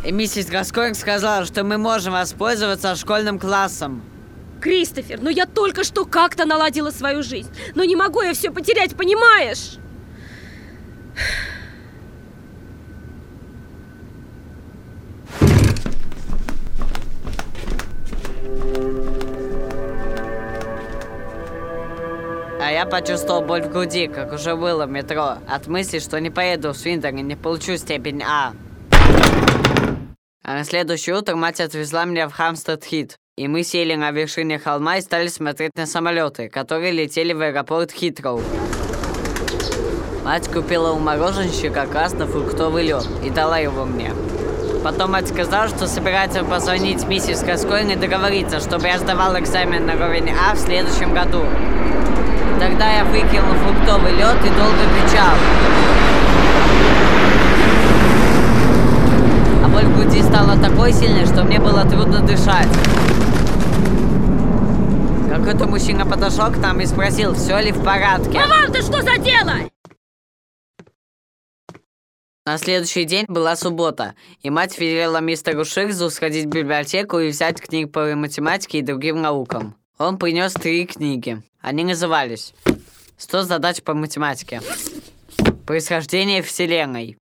И 0.04 0.12
миссис 0.12 0.48
Гаскоинг 0.48 0.96
сказала, 0.98 1.46
что 1.46 1.64
мы 1.64 1.78
можем 1.78 2.14
воспользоваться 2.14 2.96
школьным 2.96 3.38
классом. 3.38 4.02
Кристофер, 4.62 5.20
ну 5.22 5.30
я 5.30 5.46
только 5.46 5.84
что 5.84 6.06
как-то 6.06 6.46
наладила 6.46 6.92
свою 6.92 7.24
жизнь. 7.24 7.50
Но 7.76 7.84
не 7.84 7.96
могу 7.96 8.22
я 8.22 8.34
все 8.34 8.52
потерять, 8.52 8.96
понимаешь? 8.96 9.78
А 22.60 22.72
я 22.72 22.86
почувствовал 22.86 23.42
боль 23.44 23.62
в 23.62 23.72
груди, 23.72 24.08
как 24.08 24.34
уже 24.34 24.56
было 24.58 24.86
в 24.86 24.90
метро, 24.90 25.38
от 25.48 25.68
мысли, 25.68 26.00
что 26.00 26.20
не 26.20 26.30
поеду 26.30 26.74
в 26.74 26.78
Свинтон 26.78 27.18
и 27.18 27.22
не 27.22 27.36
получу 27.38 27.78
степень 27.78 28.22
А. 28.24 28.54
А 30.44 30.54
на 30.54 30.64
следующее 30.66 31.16
утро 31.16 31.36
мать 31.36 31.62
отвезла 31.62 32.06
меня 32.06 32.28
в 32.28 32.34
Хамстед-Хит, 32.34 33.18
и 33.38 33.48
мы 33.48 33.62
сели 33.62 33.94
на 33.94 34.10
вершине 34.10 34.58
холма 34.58 34.98
и 34.98 35.02
стали 35.02 35.28
смотреть 35.28 35.72
на 35.76 35.86
самолеты, 35.86 36.50
которые 36.50 36.92
летели 36.92 37.34
в 37.34 37.42
аэропорт 37.42 37.92
Хитроу. 37.92 38.42
Мать 40.26 40.52
купила 40.52 40.92
у 40.92 41.00
мороженщика 41.00 41.86
красно-фруктовый 41.86 42.84
лед 42.84 43.08
и 43.24 43.30
дала 43.30 43.60
его 43.60 43.86
мне. 43.86 44.12
Потом 44.84 45.12
мать 45.12 45.28
сказала, 45.28 45.68
что 45.68 45.88
собирается 45.88 46.44
позвонить 46.44 47.08
миссис 47.08 47.44
Гаскоин 47.44 47.92
и 47.92 47.96
договориться, 47.96 48.60
чтобы 48.60 48.88
я 48.88 48.98
сдавал 48.98 49.38
экзамен 49.38 49.86
на 49.86 49.94
уровень 49.94 50.32
А 50.32 50.56
в 50.56 50.58
следующем 50.58 51.14
году. 51.14 51.44
Тогда 52.60 52.92
я 52.92 53.06
выкинул 53.06 53.54
фруктовый 53.54 54.14
лед 54.14 54.38
и 54.44 54.50
долго 54.50 54.82
кричал. 54.98 55.36
А 59.64 59.68
боль 59.68 59.86
в 59.86 59.96
груди 59.96 60.24
стала 60.24 60.58
такой 60.58 60.92
сильной, 60.92 61.28
что 61.28 61.44
мне 61.44 61.60
было 61.60 61.84
трудно 61.84 62.22
дышать. 62.22 62.68
Какой-то 65.48 65.66
мужчина 65.66 66.06
подошел 66.06 66.52
к 66.52 66.58
нам 66.58 66.82
и 66.82 66.86
спросил, 66.86 67.34
все 67.34 67.60
ли 67.60 67.72
в 67.72 67.82
порядке. 67.82 68.38
А 68.38 68.48
вам-то 68.48 68.82
что 68.82 69.02
за 69.02 69.18
дело? 69.18 69.54
На 72.46 72.58
следующий 72.58 73.06
день 73.06 73.24
была 73.30 73.56
суббота, 73.56 74.16
и 74.42 74.50
мать 74.50 74.78
велела 74.78 75.22
мистеру 75.22 75.64
Ширзу 75.64 76.10
сходить 76.10 76.48
в 76.48 76.50
библиотеку 76.50 77.20
и 77.20 77.30
взять 77.30 77.62
книг 77.62 77.94
по 77.94 78.14
математике 78.14 78.80
и 78.80 78.82
другим 78.82 79.22
наукам. 79.22 79.78
Он 79.98 80.18
принес 80.18 80.52
три 80.52 80.86
книги. 80.86 81.42
Они 81.62 81.86
назывались 81.86 82.54
«100 83.18 83.44
задач 83.44 83.82
по 83.82 83.94
математике», 83.94 84.62
«Происхождение 85.66 86.42
Вселенной» 86.42 87.18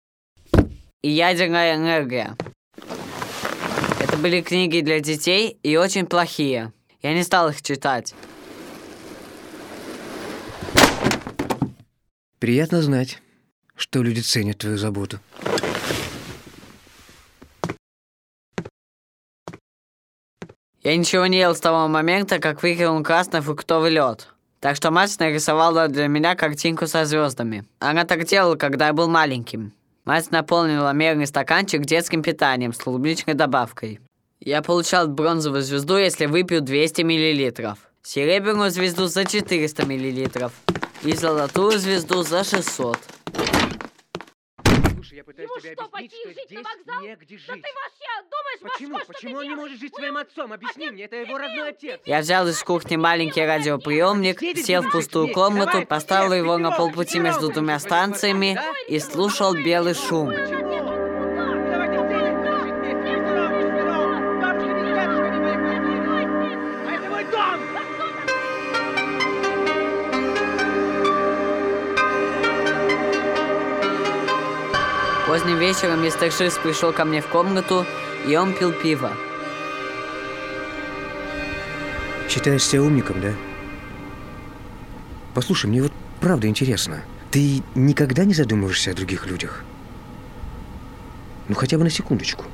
и 1.03 1.12
«Ядерная 1.12 1.75
энергия». 1.75 2.36
Это 4.00 4.17
были 4.17 4.41
книги 4.41 4.79
для 4.79 5.00
детей 5.00 5.60
и 5.62 5.77
очень 5.77 6.08
плохие. 6.08 6.74
Я 7.06 7.14
не 7.14 7.22
стал 7.22 7.50
их 7.50 7.62
читать. 7.62 8.16
Приятно 12.40 12.82
знать, 12.82 13.22
что 13.76 14.02
люди 14.02 14.22
ценят 14.22 14.58
твою 14.58 14.80
заботу. 14.80 15.20
Я 20.82 20.98
ничего 20.98 21.28
не 21.28 21.38
ел 21.38 21.54
с 21.54 21.60
того 21.60 21.88
момента, 21.88 22.40
как 22.40 22.64
выкинул 22.64 23.04
красный 23.04 23.42
фруктовый 23.42 23.92
лед. 23.92 24.30
Так 24.60 24.76
что 24.76 24.90
мать 24.90 25.16
нарисовала 25.20 25.88
для 25.88 26.08
меня 26.08 26.34
картинку 26.34 26.88
со 26.88 27.06
звездами. 27.06 27.66
Она 27.78 28.06
так 28.06 28.26
делала, 28.26 28.56
когда 28.56 28.88
я 28.88 28.94
был 28.94 29.08
маленьким. 29.08 29.74
Мать 30.06 30.32
наполнила 30.32 30.92
мерный 30.92 31.28
стаканчик 31.28 31.86
детским 31.86 32.24
питанием 32.24 32.74
с 32.74 32.79
клубничной 32.79 33.36
добавкой. 33.36 34.00
Я 34.46 34.62
получал 34.62 35.08
бронзовую 35.08 35.64
звезду, 35.64 35.98
если 35.98 36.27
выпью 36.27 36.62
200 36.62 37.01
мл. 37.01 37.75
Серебряную 38.03 38.70
звезду 38.70 39.08
за 39.08 39.25
400 39.25 39.86
мл. 39.88 40.51
И 41.01 41.14
золотую 41.14 41.79
звезду 41.79 42.22
за 42.22 42.44
600. 42.44 43.00
Слушай, 44.94 45.18
я 45.18 45.24
пытаюсь 45.24 45.50
Ему 45.50 45.60
тебе 45.60 45.74
что, 45.74 45.86
объяснить, 45.86 46.12
что 46.22 46.29
жить 46.29 46.38
на 46.38 46.44
здесь 46.46 46.60
вокзал? 46.64 47.01
негде 47.01 47.38
Да 47.38 47.53
жить. 47.53 47.64
ты 47.64 47.70
вообще 47.74 48.29
думаешь, 48.29 48.74
Почему? 48.74 48.98
что 49.00 49.08
Почему 49.14 49.38
он 49.38 49.44
не 49.48 49.55
может 49.55 49.79
жить 49.79 49.94
с 49.94 49.98
своим 49.98 50.18
отцом? 50.18 50.53
Объясни 50.53 50.92
мне, 50.92 51.05
это 51.05 51.16
его 51.16 51.38
родной 51.40 51.70
отец. 51.70 52.00
Я 52.05 52.20
взял 52.20 52.48
из 52.48 52.64
кухни 52.64 52.98
маленький 52.98 53.44
радиоприемник, 53.44 54.40
сел 54.64 54.84
в 54.84 54.92
пустую 54.92 55.34
комнату, 55.34 55.84
поставил 55.88 56.34
его 56.34 56.60
на 56.60 56.70
полпути 56.70 57.18
между 57.20 57.51
двумя 57.51 57.79
станциями 57.79 58.60
и 58.88 59.00
слушал 59.00 59.55
белый 59.55 59.96
шум. 59.96 60.31
Давайте 60.31 60.95
Поздним 75.27 75.57
вечером 75.57 76.03
мистер 76.03 76.31
Шиз 76.31 76.55
пришел 76.59 76.94
ко 76.94 77.03
мне 77.03 77.20
в 77.20 77.27
комнату, 77.27 77.83
и 78.27 78.35
он 78.35 78.53
пил 78.53 78.72
пиво. 78.72 79.11
Считаешь 82.29 82.64
себя 82.64 82.83
умником, 82.83 83.22
да? 83.22 83.33
Послушай, 85.33 85.66
мне 85.66 85.81
вот 85.81 85.92
правда 86.22 86.48
интересно. 86.48 87.01
Ты 87.31 87.64
никогда 87.74 88.24
не 88.24 88.35
задумываешься 88.35 88.92
о 88.92 88.94
других 88.94 89.25
людях? 89.25 89.64
Ну, 91.48 91.55
хотя 91.55 91.79
бы 91.79 91.83
на 91.83 91.90
секундочку. 91.90 92.46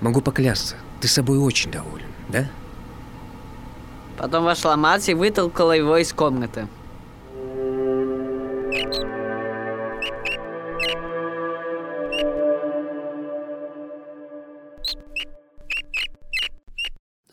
Могу 0.00 0.22
поклясться, 0.22 0.76
ты 1.00 1.08
собой 1.08 1.36
очень 1.38 1.70
доволен, 1.70 2.08
да? 2.30 2.48
Потом 4.16 4.44
вошла 4.44 4.76
мать 4.76 5.10
и 5.10 5.14
вытолкала 5.14 5.72
его 5.72 5.98
из 5.98 6.12
комнаты. 6.14 6.68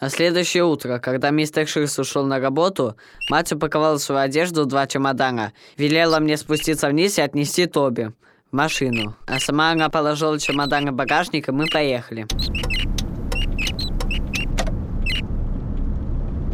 На 0.02 0.10
следующее 0.10 0.64
утро, 0.64 0.98
когда 0.98 1.30
мистер 1.30 1.68
Ширс 1.68 2.00
ушел 2.00 2.26
на 2.26 2.40
работу, 2.40 2.96
мать 3.30 3.52
упаковала 3.54 4.00
свою 4.00 4.22
одежду 4.22 4.64
в 4.64 4.66
два 4.66 4.88
чемодана, 4.88 5.54
велела 5.78 6.20
мне 6.20 6.38
спуститься 6.38 6.88
вниз 6.88 7.20
и 7.20 7.22
отнести 7.22 7.68
Тоби 7.68 8.12
в 8.52 8.56
машину. 8.56 9.16
А 9.28 9.40
сама 9.40 9.70
она 9.70 9.90
положила 9.90 10.40
чемодан 10.40 10.90
в 10.90 10.94
багажник, 10.94 11.50
и 11.50 11.52
мы 11.52 11.68
поехали. 11.68 12.26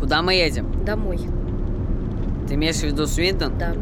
Куда 0.01 0.21
мы 0.21 0.33
едем? 0.33 0.83
Домой, 0.83 1.19
Ты 2.49 2.55
имеешь 2.55 2.75
в 2.75 2.83
виду 2.83 3.07
Свинтон? 3.07 3.57
да. 3.57 3.73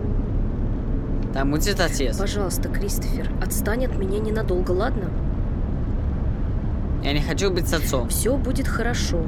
Там 1.34 1.50
будет 1.50 1.80
отец. 1.80 2.18
Пожалуйста, 2.18 2.70
Кристофер, 2.70 3.32
отстань 3.44 3.86
от 3.88 3.98
меня 3.98 4.20
ненадолго, 4.20 4.72
ладно? 4.72 5.10
Я 7.04 7.14
не 7.14 7.22
хочу 7.22 7.50
быть 7.50 7.68
с 7.68 7.74
отцом. 7.74 8.10
Все 8.10 8.38
будет 8.38 8.68
хорошо. 8.68 9.26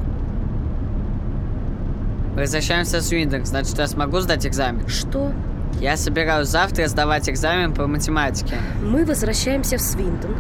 Возвращаемся 2.38 3.00
в 3.00 3.02
Свинтон, 3.02 3.46
значит, 3.46 3.80
я 3.80 3.88
смогу 3.88 4.20
сдать 4.20 4.46
экзамен. 4.46 4.88
Что? 4.88 5.34
Я 5.82 5.98
собираюсь 5.98 6.50
завтра 6.50 6.88
сдавать 6.88 7.28
экзамен 7.28 7.74
по 7.74 7.88
математике. 7.88 8.58
Мы 8.80 9.06
возвращаемся 9.06 9.78
в 9.78 9.82
Свинтон, 9.82 10.36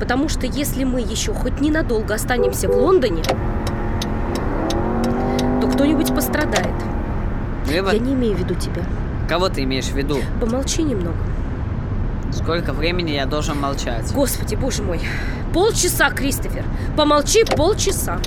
потому 0.00 0.28
что 0.28 0.44
если 0.44 0.82
мы 0.82 1.00
еще 1.00 1.32
хоть 1.32 1.60
ненадолго 1.60 2.14
останемся 2.14 2.68
в 2.68 2.76
Лондоне, 2.76 3.22
то 5.60 5.68
кто-нибудь 5.72 6.12
пострадает. 6.12 6.74
Вывод? 7.66 7.92
Я 7.92 8.00
не 8.00 8.14
имею 8.14 8.34
в 8.34 8.40
виду 8.40 8.56
тебя. 8.56 8.82
Кого 9.28 9.48
ты 9.48 9.62
имеешь 9.62 9.86
в 9.86 9.94
виду? 9.94 10.18
Помолчи 10.40 10.82
немного. 10.82 11.18
Сколько 12.32 12.72
времени 12.72 13.12
я 13.12 13.24
должен 13.24 13.56
молчать? 13.60 14.12
Господи, 14.12 14.56
боже 14.56 14.82
мой. 14.82 15.00
Полчаса, 15.54 16.10
Кристофер. 16.10 16.64
Помолчи 16.96 17.44
полчаса. 17.44 18.18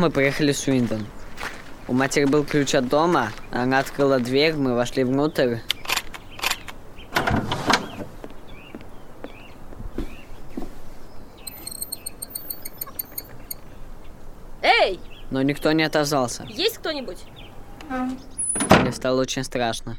Потом 0.00 0.08
мы 0.08 0.10
поехали 0.10 0.52
в 0.52 0.56
Суиндон. 0.56 1.06
У 1.88 1.92
матери 1.92 2.24
был 2.24 2.44
ключ 2.44 2.74
от 2.74 2.88
дома, 2.88 3.32
она 3.50 3.80
открыла 3.80 4.18
дверь, 4.18 4.54
мы 4.54 4.74
вошли 4.74 5.04
внутрь. 5.04 5.56
Эй, 14.62 15.00
Но 15.30 15.42
никто 15.42 15.72
не 15.72 15.82
отозвался. 15.82 16.44
есть 16.48 16.78
кто-нибудь? 16.78 17.18
Мне 18.80 18.92
стало 18.92 19.20
очень 19.20 19.44
страшно. 19.44 19.98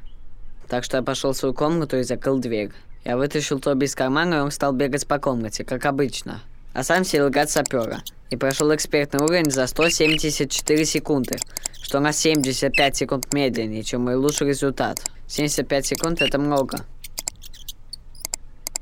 Так 0.67 0.83
что 0.83 0.97
я 0.97 1.03
пошел 1.03 1.33
в 1.33 1.37
свою 1.37 1.53
комнату 1.53 1.97
и 1.97 2.03
закрыл 2.03 2.39
дверь. 2.39 2.71
Я 3.03 3.17
вытащил 3.17 3.59
Тоби 3.59 3.85
из 3.85 3.95
кармана, 3.95 4.35
и 4.35 4.39
он 4.39 4.51
стал 4.51 4.71
бегать 4.73 5.07
по 5.07 5.19
комнате, 5.19 5.63
как 5.63 5.85
обычно. 5.85 6.41
А 6.73 6.83
сам 6.83 7.03
сел 7.03 7.29
играть 7.29 7.49
сапера. 7.49 8.01
И 8.29 8.37
прошел 8.37 8.73
экспертный 8.73 9.21
уровень 9.21 9.51
за 9.51 9.67
174 9.67 10.85
секунды, 10.85 11.37
что 11.81 11.99
на 11.99 12.13
75 12.13 12.95
секунд 12.95 13.33
медленнее, 13.33 13.83
чем 13.83 14.05
мой 14.05 14.15
лучший 14.15 14.47
результат. 14.47 15.01
75 15.27 15.85
секунд 15.85 16.21
это 16.21 16.39
много. 16.39 16.85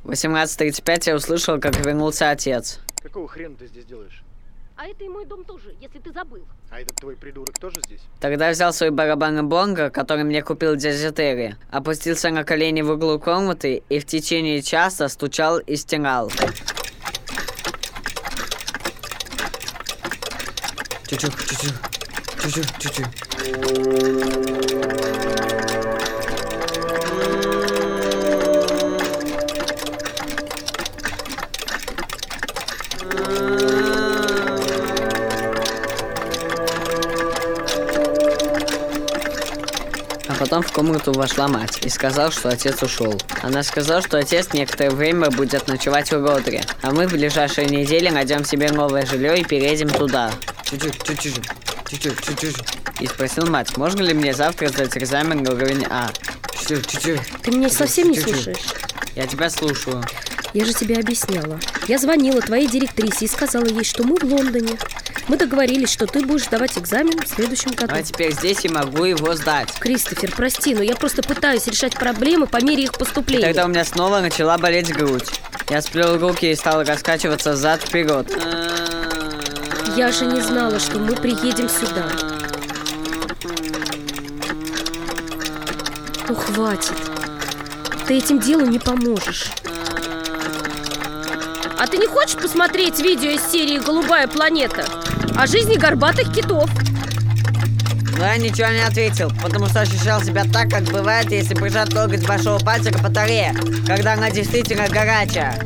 В 0.04 0.12
18.35 0.12 1.04
я 1.08 1.15
услышал, 1.15 1.60
как 1.60 1.78
вернулся 1.84 2.30
отец. 2.30 2.80
Какого 3.02 3.28
хрена 3.28 3.56
ты 3.56 3.67
здесь 3.67 3.86
делаешь? 3.86 4.23
А 4.75 4.88
это 4.88 5.04
и 5.04 5.10
мой 5.10 5.25
дом 5.25 5.43
тоже, 5.43 5.75
если 5.82 5.99
ты 5.99 6.12
забыл. 6.13 6.45
А 6.69 6.80
этот 6.80 6.95
твой 6.95 7.17
придурок 7.17 7.60
тоже 7.60 7.82
здесь? 7.86 7.99
Тогда 8.21 8.45
я 8.45 8.54
взял 8.54 8.71
свой 8.71 8.91
барабанный 8.91 9.43
бонго, 9.43 9.89
который 9.89 10.23
мне 10.23 10.41
купил 10.41 10.78
дядя 10.78 11.12
Терри, 11.12 11.58
опустился 11.69 12.30
на 12.30 12.45
колени 12.45 12.82
в 12.82 12.91
углу 12.91 13.19
комнаты 13.19 13.84
и 13.89 13.99
в 13.99 14.06
течение 14.06 14.62
часа 14.62 15.10
стучал 15.10 15.60
и 15.60 15.75
стенал. 15.75 16.32
Чу-чу, 21.10 21.28
чу-чу, 21.28 21.69
чу-чу, 22.43 22.62
чу-чу. 22.78 23.04
А 40.28 40.36
потом 40.38 40.62
в 40.62 40.72
комнату 40.72 41.12
вошла 41.13 41.48
мать 41.48 41.80
и 41.84 41.89
сказала, 41.89 42.30
что 42.30 42.50
отец 42.50 42.84
ушел. 42.84 43.19
Она 43.41 43.63
сказала, 43.63 44.04
что 44.04 44.19
отец 44.19 44.54
некоторое 44.54 44.91
время 44.91 45.32
будет 45.32 45.67
ночевать 45.67 46.12
в 46.12 46.24
Родре, 46.24 46.63
а 46.84 46.91
мы 46.91 47.08
в 47.08 47.13
ближайшие 47.13 47.67
недели 47.67 48.10
найдем 48.10 48.45
себе 48.45 48.72
новое 48.72 49.08
жилье 49.08 49.39
и 49.39 49.43
переедем 49.43 49.89
туда. 49.89 50.32
Чуть-чуть, 50.69 51.03
чуть-чуть, 51.03 51.41
чуть-чуть, 51.89 52.21
чуть-чуть. 52.21 52.58
И 52.99 53.08
спросил 53.08 53.47
мать, 53.47 53.75
можно 53.75 54.01
ли 54.01 54.13
мне 54.13 54.34
завтра 54.34 54.67
сдать 54.67 54.95
экзамен 54.97 55.41
на 55.41 55.53
уровень 55.53 55.86
А. 55.89 56.12
Чуть-чуть, 56.53 56.88
чуть-чуть. 56.88 57.21
Ты 57.41 57.51
меня 57.51 57.69
совсем 57.69 58.12
не 58.12 58.19
слушаешь. 58.19 58.58
Я 59.15 59.25
тебя 59.25 59.49
слушаю. 59.49 60.03
Я 60.53 60.65
же 60.65 60.73
тебе 60.73 60.97
объясняла. 60.97 61.60
Я 61.88 61.97
звонила 61.97 62.41
твоей 62.41 62.67
директрисе 62.67 63.25
и 63.25 63.27
сказала 63.27 63.65
ей, 63.65 63.84
что 63.84 64.03
мы 64.03 64.15
в 64.15 64.23
Лондоне. 64.23 64.77
Мы 65.27 65.38
договорились, 65.38 65.91
что 65.91 66.05
ты 66.05 66.25
будешь 66.25 66.45
сдавать 66.45 66.77
экзамен 66.77 67.19
в 67.19 67.27
следующем 67.27 67.71
году. 67.71 67.93
А 67.95 68.03
теперь 68.03 68.34
здесь 68.34 68.65
и 68.65 68.69
могу 68.69 69.05
его 69.05 69.36
сдать. 69.36 69.71
Кристофер, 69.79 70.32
прости, 70.36 70.75
но 70.75 70.84
я 70.84 70.95
просто 70.95 71.23
пытаюсь 71.23 71.65
решать 71.67 71.95
проблемы 71.95 72.45
по 72.45 72.63
мере 72.63 72.84
их 72.84 72.93
поступления. 72.93 73.45
Тогда 73.45 73.65
у 73.65 73.67
меня 73.69 73.86
снова 73.86 74.19
начала 74.21 74.58
болеть 74.58 74.91
грудь. 74.91 75.29
Я 75.69 75.82
сплел 75.82 76.17
руки 76.17 76.51
и 76.51 76.55
стал 76.55 76.84
раскачиваться 76.84 77.55
зад-вперед. 77.55 78.27
Я 79.95 80.12
же 80.12 80.25
не 80.25 80.41
знала, 80.41 80.80
что 80.80 80.99
мы 80.99 81.15
приедем 81.15 81.67
сюда. 81.67 82.06
Ну, 86.28 86.36
хватит. 86.36 86.93
Ты 88.08 88.17
этим 88.17 88.39
делу 88.39 88.65
не 88.65 88.80
поможешь. 88.80 89.52
А 91.78 91.88
ты 91.88 91.97
не 91.97 92.08
хочешь 92.08 92.36
посмотреть 92.36 92.99
видео 92.99 93.30
из 93.30 93.43
серии 93.52 93.80
«Голубая 93.80 94.28
планета»? 94.28 94.86
О 95.38 95.47
жизни 95.47 95.75
горбатых 95.75 96.34
китов. 96.34 96.69
Но 98.17 98.25
я 98.25 98.38
ничего 98.38 98.67
не 98.67 98.82
ответил, 98.82 99.32
потому 99.41 99.67
что 99.67 99.82
ощущал 99.82 100.21
себя 100.21 100.43
так, 100.52 100.69
как 100.69 100.84
бывает, 100.84 101.32
если 101.32 101.56
прижать 101.56 101.93
ноготь 101.93 102.28
большого 102.28 102.60
пальца 102.60 102.91
к 102.91 103.02
батарее, 103.02 103.56
когда 103.88 104.13
она 104.13 104.30
действительно 104.30 104.89
горячая. 104.89 105.58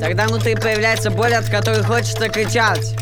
Тогда 0.00 0.26
внутри 0.26 0.54
появляется 0.54 1.10
боль, 1.10 1.34
от 1.34 1.48
которой 1.50 1.82
хочется 1.82 2.28
кричать. 2.28 2.94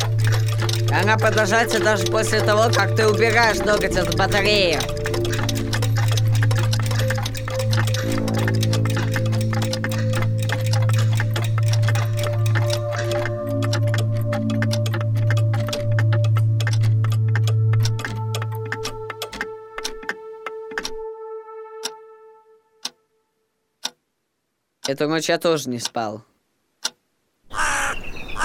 И 0.88 0.94
она 0.94 1.16
продолжается 1.16 1.78
даже 1.78 2.06
после 2.06 2.40
того, 2.40 2.72
как 2.74 2.96
ты 2.96 3.06
убираешь 3.06 3.58
ноготь 3.58 3.96
от 3.96 4.16
батареи. 4.16 4.78
Эту 24.88 25.08
ночь 25.08 25.28
я 25.28 25.38
тоже 25.38 25.68
не 25.68 25.80
спал. 25.80 26.22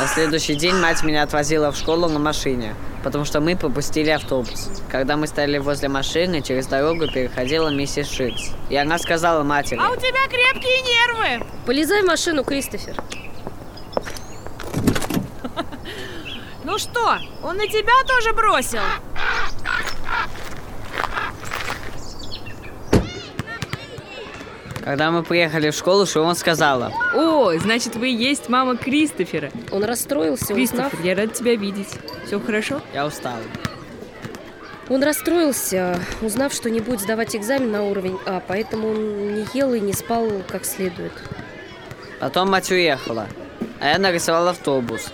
На 0.01 0.07
следующий 0.07 0.55
день 0.55 0.73
мать 0.77 1.03
меня 1.03 1.21
отвозила 1.21 1.71
в 1.71 1.77
школу 1.77 2.09
на 2.09 2.17
машине, 2.17 2.73
потому 3.03 3.23
что 3.23 3.39
мы 3.39 3.55
пропустили 3.55 4.09
автобус. 4.09 4.67
Когда 4.89 5.15
мы 5.15 5.27
стояли 5.27 5.59
возле 5.59 5.89
машины, 5.89 6.41
через 6.41 6.65
дорогу 6.65 7.05
переходила 7.07 7.69
миссис 7.69 8.09
Шикс. 8.09 8.49
И 8.71 8.75
она 8.75 8.97
сказала 8.97 9.43
матери, 9.43 9.79
А 9.79 9.91
у 9.91 9.95
тебя 9.95 10.27
крепкие 10.27 10.81
нервы. 10.81 11.45
Полезай 11.67 12.01
в 12.01 12.07
машину, 12.07 12.43
Кристофер. 12.43 12.95
Ну 16.63 16.77
что, 16.79 17.17
он 17.43 17.59
и 17.59 17.67
тебя 17.67 17.93
тоже 18.07 18.33
бросил? 18.33 18.79
Когда 24.83 25.11
мы 25.11 25.23
приехали 25.23 25.69
в 25.69 25.75
школу, 25.75 26.05
Шивон 26.05 26.35
сказала, 26.35 26.91
О, 27.15 27.53
значит, 27.57 27.95
вы 27.95 28.09
и 28.09 28.15
есть 28.15 28.49
мама 28.49 28.77
Кристофера. 28.77 29.51
Он 29.71 29.83
расстроился, 29.83 30.53
узнав... 30.53 30.91
Кристофер, 30.91 30.99
я 31.05 31.15
рад 31.15 31.33
тебя 31.33 31.55
видеть. 31.55 31.89
Все 32.25 32.39
хорошо? 32.39 32.81
я 32.93 33.05
устал. 33.05 33.37
Он 34.89 35.01
расстроился, 35.03 35.99
узнав, 36.21 36.51
что 36.53 36.69
не 36.69 36.81
будет 36.81 36.99
сдавать 36.99 37.33
экзамен 37.35 37.71
на 37.71 37.83
уровень 37.83 38.17
А, 38.25 38.43
поэтому 38.45 38.89
он 38.89 39.35
не 39.35 39.45
ел 39.53 39.73
и 39.73 39.79
не 39.79 39.93
спал 39.93 40.29
как 40.49 40.65
следует. 40.65 41.13
Потом 42.19 42.51
мать 42.51 42.69
уехала, 42.71 43.27
а 43.79 43.87
я 43.87 43.97
нарисовал 43.97 44.49
автобус. 44.49 45.13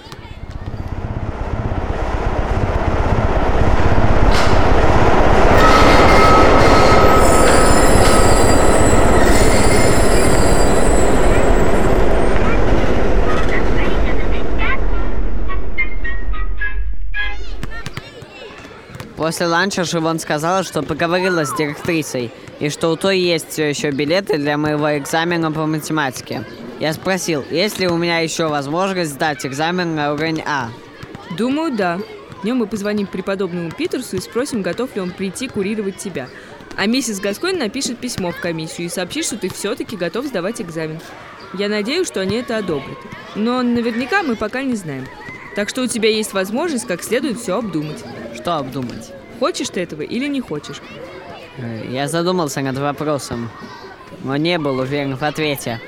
После 19.28 19.48
ланча 19.48 19.84
Шивон 19.84 20.20
сказала, 20.20 20.64
что 20.64 20.84
поговорила 20.84 21.44
с 21.44 21.54
директрисой, 21.54 22.32
и 22.62 22.70
что 22.70 22.88
у 22.88 22.96
той 22.96 23.20
есть 23.20 23.50
все 23.50 23.68
еще 23.68 23.92
билеты 23.92 24.38
для 24.38 24.56
моего 24.56 24.98
экзамена 24.98 25.52
по 25.52 25.66
математике. 25.66 26.46
Я 26.80 26.94
спросил, 26.94 27.44
есть 27.52 27.78
ли 27.78 27.90
у 27.90 27.98
меня 27.98 28.20
еще 28.20 28.48
возможность 28.48 29.12
сдать 29.12 29.46
экзамен 29.46 29.96
на 29.96 30.14
уровень 30.14 30.42
А. 30.46 30.70
Думаю, 31.38 31.76
да. 31.76 32.00
Днем 32.42 32.60
мы 32.60 32.68
позвоним 32.68 33.06
преподобному 33.06 33.70
Питерсу 33.70 34.16
и 34.16 34.22
спросим, 34.22 34.62
готов 34.62 34.96
ли 34.96 35.02
он 35.02 35.12
прийти 35.12 35.50
курировать 35.50 35.98
тебя. 35.98 36.30
А 36.78 36.86
миссис 36.86 37.20
Гасконь 37.20 37.58
напишет 37.58 37.98
письмо 37.98 38.32
в 38.32 38.40
комиссию 38.40 38.88
и 38.88 38.90
сообщит, 38.90 39.26
что 39.26 39.36
ты 39.36 39.50
все-таки 39.54 39.98
готов 39.98 40.28
сдавать 40.28 40.62
экзамен. 40.62 41.02
Я 41.54 41.68
надеюсь, 41.68 42.08
что 42.08 42.22
они 42.22 42.38
это 42.38 42.56
одобрят. 42.56 42.98
Но 43.36 43.62
наверняка 43.62 44.24
мы 44.24 44.38
пока 44.38 44.64
не 44.64 44.76
знаем. 44.76 45.06
Так 45.54 45.68
что 45.68 45.82
у 45.82 45.88
тебя 45.88 46.10
есть 46.10 46.32
возможность 46.32 46.88
как 46.88 47.04
следует 47.04 47.38
все 47.38 47.58
обдумать. 47.58 48.06
Что 48.34 48.56
обдумать? 48.56 49.12
Хочешь 49.40 49.70
ты 49.70 49.82
этого 49.82 50.02
или 50.02 50.28
не 50.28 50.42
хочешь? 50.42 50.82
Э, 51.58 51.84
Я 51.90 52.08
задумался 52.08 52.62
над 52.62 52.78
вопросом, 52.78 53.50
но 54.24 54.36
не 54.38 54.58
был 54.58 54.80
уверен 54.80 55.16
в 55.16 55.24
ответе. 55.24 55.80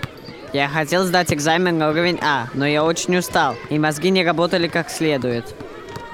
Я 0.54 0.68
хотел 0.68 1.04
сдать 1.04 1.32
экзамен 1.32 1.78
на 1.78 1.90
уровень 1.90 2.20
А, 2.22 2.48
но 2.54 2.66
я 2.66 2.84
очень 2.84 3.18
устал, 3.18 3.56
и 3.70 3.78
мозги 3.78 4.10
не 4.10 4.24
работали 4.26 4.68
как 4.68 4.90
следует. 4.90 5.46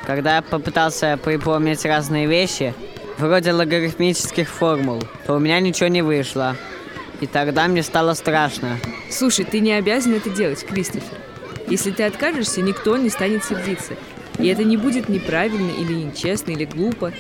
Когда 0.05 0.35
я 0.35 0.41
попытался 0.41 1.17
припомнить 1.23 1.85
разные 1.85 2.27
вещи, 2.27 2.73
вроде 3.17 3.53
логарифмических 3.53 4.49
формул, 4.49 5.01
то 5.25 5.35
у 5.35 5.39
меня 5.39 5.59
ничего 5.59 5.87
не 5.87 6.01
вышло. 6.01 6.55
И 7.21 7.27
тогда 7.27 7.67
мне 7.67 7.81
стало 7.81 8.13
страшно. 8.13 8.77
Слушай, 9.09 9.45
ты 9.45 9.61
не 9.61 9.71
обязан 9.71 10.13
это 10.15 10.29
делать, 10.29 10.65
Кристофер. 10.65 11.17
Если 11.67 11.91
ты 11.91 12.03
откажешься, 12.03 12.61
никто 12.61 12.97
не 12.97 13.09
станет 13.09 13.43
сердиться. 13.45 13.93
И 14.37 14.47
это 14.47 14.63
не 14.63 14.77
будет 14.77 15.09
неправильно 15.09 15.71
или 15.71 15.93
нечестно, 15.93 16.51
или 16.51 16.65
глупо. 16.65 17.11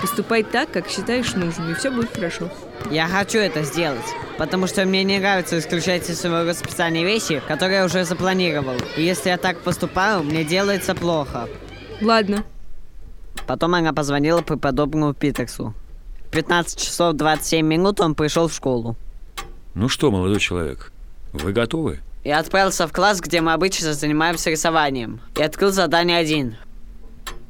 Поступай 0.00 0.42
так, 0.42 0.70
как 0.70 0.88
считаешь 0.88 1.34
нужным, 1.34 1.70
и 1.70 1.74
все 1.74 1.90
будет 1.90 2.14
хорошо. 2.14 2.50
Я 2.90 3.06
хочу 3.06 3.38
это 3.38 3.62
сделать, 3.62 4.04
потому 4.38 4.66
что 4.66 4.84
мне 4.84 5.04
не 5.04 5.18
нравится 5.18 5.58
исключать 5.58 6.08
из 6.08 6.20
своего 6.20 6.48
расписания 6.48 7.04
вещи, 7.04 7.42
которые 7.46 7.78
я 7.78 7.84
уже 7.84 8.04
запланировал. 8.04 8.76
И 8.96 9.02
если 9.02 9.28
я 9.28 9.36
так 9.36 9.60
поступаю, 9.60 10.22
мне 10.22 10.44
делается 10.44 10.94
плохо. 10.94 11.48
Ладно, 12.00 12.44
Потом 13.46 13.74
она 13.74 13.92
позвонила 13.92 14.42
преподобному 14.42 15.14
Питерсу. 15.14 15.74
В 16.28 16.30
15 16.30 16.78
часов 16.78 17.14
27 17.14 17.66
минут 17.66 18.00
он 18.00 18.14
пришел 18.14 18.48
в 18.48 18.54
школу. 18.54 18.96
Ну 19.74 19.88
что, 19.88 20.10
молодой 20.10 20.38
человек, 20.38 20.92
вы 21.32 21.52
готовы? 21.52 22.00
Я 22.24 22.38
отправился 22.38 22.86
в 22.86 22.92
класс, 22.92 23.20
где 23.20 23.40
мы 23.40 23.52
обычно 23.52 23.94
занимаемся 23.94 24.50
рисованием. 24.50 25.20
И 25.36 25.42
открыл 25.42 25.72
задание 25.72 26.18
один. 26.18 26.56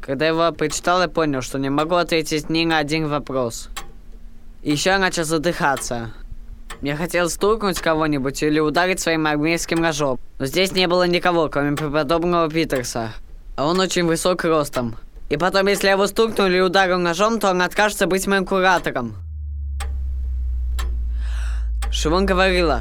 Когда 0.01 0.27
его 0.27 0.51
прочитал, 0.53 1.03
я 1.03 1.09
понял, 1.09 1.43
что 1.43 1.59
не 1.59 1.69
могу 1.69 1.95
ответить 1.95 2.49
ни 2.49 2.65
на 2.65 2.79
один 2.79 3.07
вопрос. 3.07 3.69
И 4.63 4.73
еще 4.73 4.91
я 4.91 4.99
начал 4.99 5.25
задыхаться. 5.25 6.13
Мне 6.81 6.97
хотелось 6.97 7.35
стукнуть 7.35 7.81
кого-нибудь 7.81 8.43
или 8.43 8.59
ударить 8.61 8.99
своим 8.99 9.27
армейским 9.27 9.79
ножом. 9.79 10.19
Но 10.39 10.47
здесь 10.47 10.73
не 10.73 10.89
было 10.89 11.07
никого, 11.07 11.49
кроме 11.49 11.77
преподобного 11.77 12.49
Питерса. 12.49 13.13
А 13.57 13.67
он 13.67 13.79
очень 13.79 14.07
высок 14.07 14.43
ростом. 14.45 14.97
И 15.29 15.37
потом, 15.37 15.67
если 15.67 15.87
я 15.87 15.93
его 15.93 16.07
стукну 16.07 16.47
или 16.47 16.61
ударю 16.61 16.99
ножом, 16.99 17.39
то 17.39 17.51
он 17.51 17.63
откажется 17.63 18.07
быть 18.07 18.27
моим 18.27 18.47
куратором. 18.47 19.17
Шивон 21.91 22.25
говорила, 22.27 22.81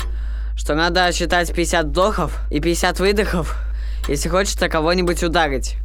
что 0.61 0.75
надо 0.75 1.11
считать 1.11 1.51
50 1.51 1.87
вдохов 1.87 2.39
и 2.51 2.59
50 2.59 2.99
выдохов, 2.99 3.57
если 4.07 4.29
хочется 4.29 4.69
кого-нибудь 4.69 5.23
ударить. 5.23 5.75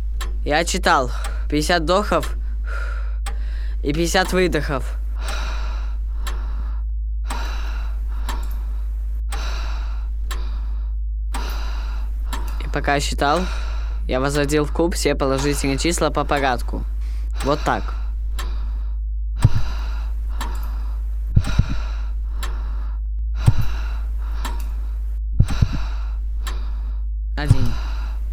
Я 0.44 0.66
читал 0.66 1.10
50 1.48 1.80
вдохов 1.80 2.36
и 3.82 3.94
50 3.94 4.34
выдохов. 4.34 4.98
И 12.62 12.68
пока 12.70 12.96
я 12.96 13.00
считал, 13.00 13.40
я 14.06 14.20
возводил 14.20 14.66
в 14.66 14.72
куб 14.72 14.94
все 14.94 15.14
положительные 15.14 15.78
числа 15.78 16.10
по 16.10 16.24
порядку. 16.24 16.84
Вот 17.44 17.60
так. 17.64 17.82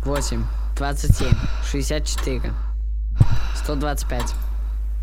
8, 0.06 0.46
27, 0.76 1.36
64, 1.64 2.54
125, 3.56 4.36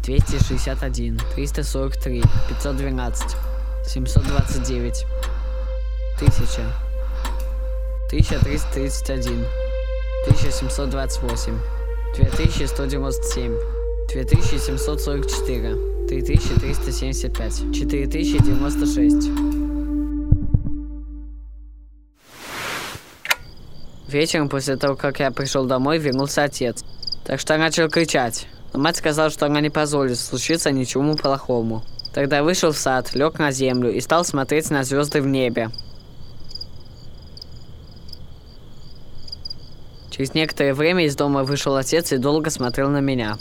261, 0.03 1.17
343, 1.35 2.23
512, 2.49 3.37
729, 3.85 5.07
1000, 6.19 6.65
1331, 8.11 9.13
1728, 10.27 11.61
2197, 12.17 13.55
2744, 14.15 15.77
3375, 16.09 17.65
4096. 17.73 19.60
Вечером 24.11 24.49
после 24.49 24.77
того, 24.77 24.97
как 24.97 25.21
я 25.21 25.31
пришел 25.31 25.67
домой, 25.67 25.99
вернулся 25.99 26.43
отец. 26.43 26.85
Так 27.25 27.39
что 27.39 27.55
я 27.55 27.61
начал 27.61 27.89
кричать. 27.89 28.49
Но 28.73 28.81
мать 28.81 28.97
сказала, 28.97 29.31
что 29.31 29.47
она 29.47 29.61
не 29.61 29.71
позволит 29.71 30.19
случиться 30.19 30.73
ничему 30.73 31.15
плохому. 31.15 31.85
Тогда 32.13 32.43
вышел 32.43 32.73
в 32.73 32.77
сад, 32.77 33.15
лег 33.15 33.39
на 33.39 33.53
землю 33.53 33.93
и 33.93 34.01
стал 34.01 34.25
смотреть 34.25 34.69
на 34.71 34.83
звезды 34.83 35.23
в 35.23 35.29
небе. 35.29 35.71
Через 40.11 40.35
некоторое 40.35 40.75
время 40.75 41.07
из 41.07 41.15
дома 41.15 41.45
вышел 41.45 41.77
отец 41.77 42.11
и 42.11 42.17
долго 42.17 42.51
смотрел 42.51 42.91
на 42.91 42.99
меня. 42.99 43.39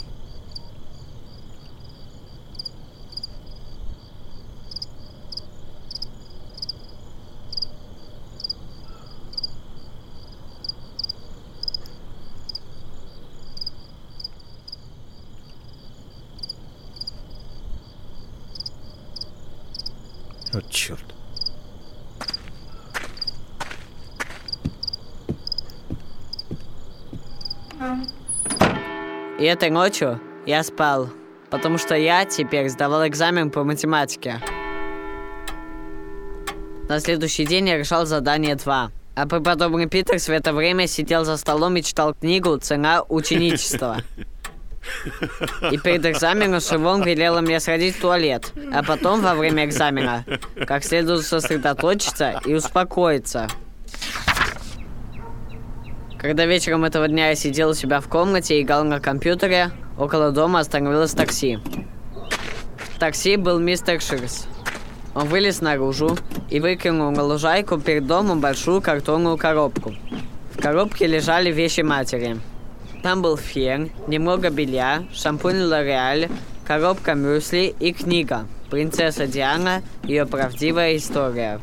Вот 20.52 20.68
черт. 20.68 21.04
И 29.38 29.39
этой 29.50 29.70
ночью 29.70 30.20
я 30.46 30.62
спал, 30.62 31.10
потому 31.50 31.76
что 31.76 31.94
я 31.94 32.24
теперь 32.24 32.68
сдавал 32.68 33.06
экзамен 33.06 33.50
по 33.50 33.64
математике. 33.64 34.40
На 36.88 37.00
следующий 37.00 37.46
день 37.46 37.68
я 37.68 37.78
решал 37.78 38.06
задание 38.06 38.54
2. 38.54 38.90
А 39.16 39.26
преподобный 39.26 39.86
Питерс 39.86 40.28
в 40.28 40.30
это 40.30 40.52
время 40.52 40.86
сидел 40.86 41.24
за 41.24 41.36
столом 41.36 41.76
и 41.76 41.82
читал 41.82 42.14
книгу 42.14 42.56
«Цена 42.58 43.02
ученичества». 43.08 43.98
И 45.70 45.76
перед 45.78 46.06
экзаменом 46.06 46.60
Шивон 46.60 47.02
велела 47.02 47.40
мне 47.42 47.60
сходить 47.60 47.96
в 47.96 48.00
туалет, 48.00 48.52
а 48.72 48.82
потом 48.82 49.20
во 49.20 49.34
время 49.34 49.66
экзамена 49.66 50.24
как 50.66 50.84
следует 50.84 51.26
сосредоточиться 51.26 52.40
и 52.46 52.54
успокоиться. 52.54 53.48
Когда 56.20 56.44
вечером 56.44 56.84
этого 56.84 57.08
дня 57.08 57.30
я 57.30 57.34
сидел 57.34 57.70
у 57.70 57.74
себя 57.74 58.00
в 58.00 58.08
комнате 58.08 58.58
и 58.58 58.62
играл 58.62 58.84
на 58.84 59.00
компьютере, 59.00 59.70
около 59.96 60.32
дома 60.32 60.60
остановилось 60.60 61.12
такси. 61.12 61.58
В 62.94 62.98
такси 62.98 63.36
был 63.36 63.58
мистер 63.58 64.02
Ширс. 64.02 64.46
Он 65.14 65.26
вылез 65.28 65.62
наружу 65.62 66.18
и 66.50 66.60
выкинул 66.60 67.10
на 67.10 67.22
лужайку 67.22 67.78
перед 67.78 68.06
домом 68.06 68.40
большую 68.40 68.82
картонную 68.82 69.38
коробку. 69.38 69.94
В 70.54 70.60
коробке 70.60 71.06
лежали 71.06 71.50
вещи 71.50 71.80
матери. 71.80 72.36
Там 73.02 73.22
был 73.22 73.38
фен, 73.38 73.90
немного 74.06 74.50
белья, 74.50 75.04
шампунь 75.14 75.62
Лореаль, 75.62 76.28
коробка 76.66 77.14
мюсли 77.14 77.74
и 77.80 77.94
книга 77.94 78.46
«Принцесса 78.68 79.26
Диана. 79.26 79.82
Ее 80.04 80.26
правдивая 80.26 80.98
история». 80.98 81.60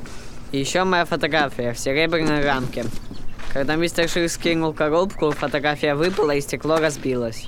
Еще 0.51 0.83
моя 0.83 1.05
фотография 1.05 1.73
в 1.73 1.79
серебряной 1.79 2.43
рамке. 2.43 2.85
Когда 3.57 3.75
мистер 3.75 4.07
Шир 4.07 4.29
скинул 4.29 4.71
коробку, 4.71 5.31
фотография 5.31 5.95
выпала 5.95 6.35
и 6.35 6.41
стекло 6.41 6.77
разбилось. 6.77 7.47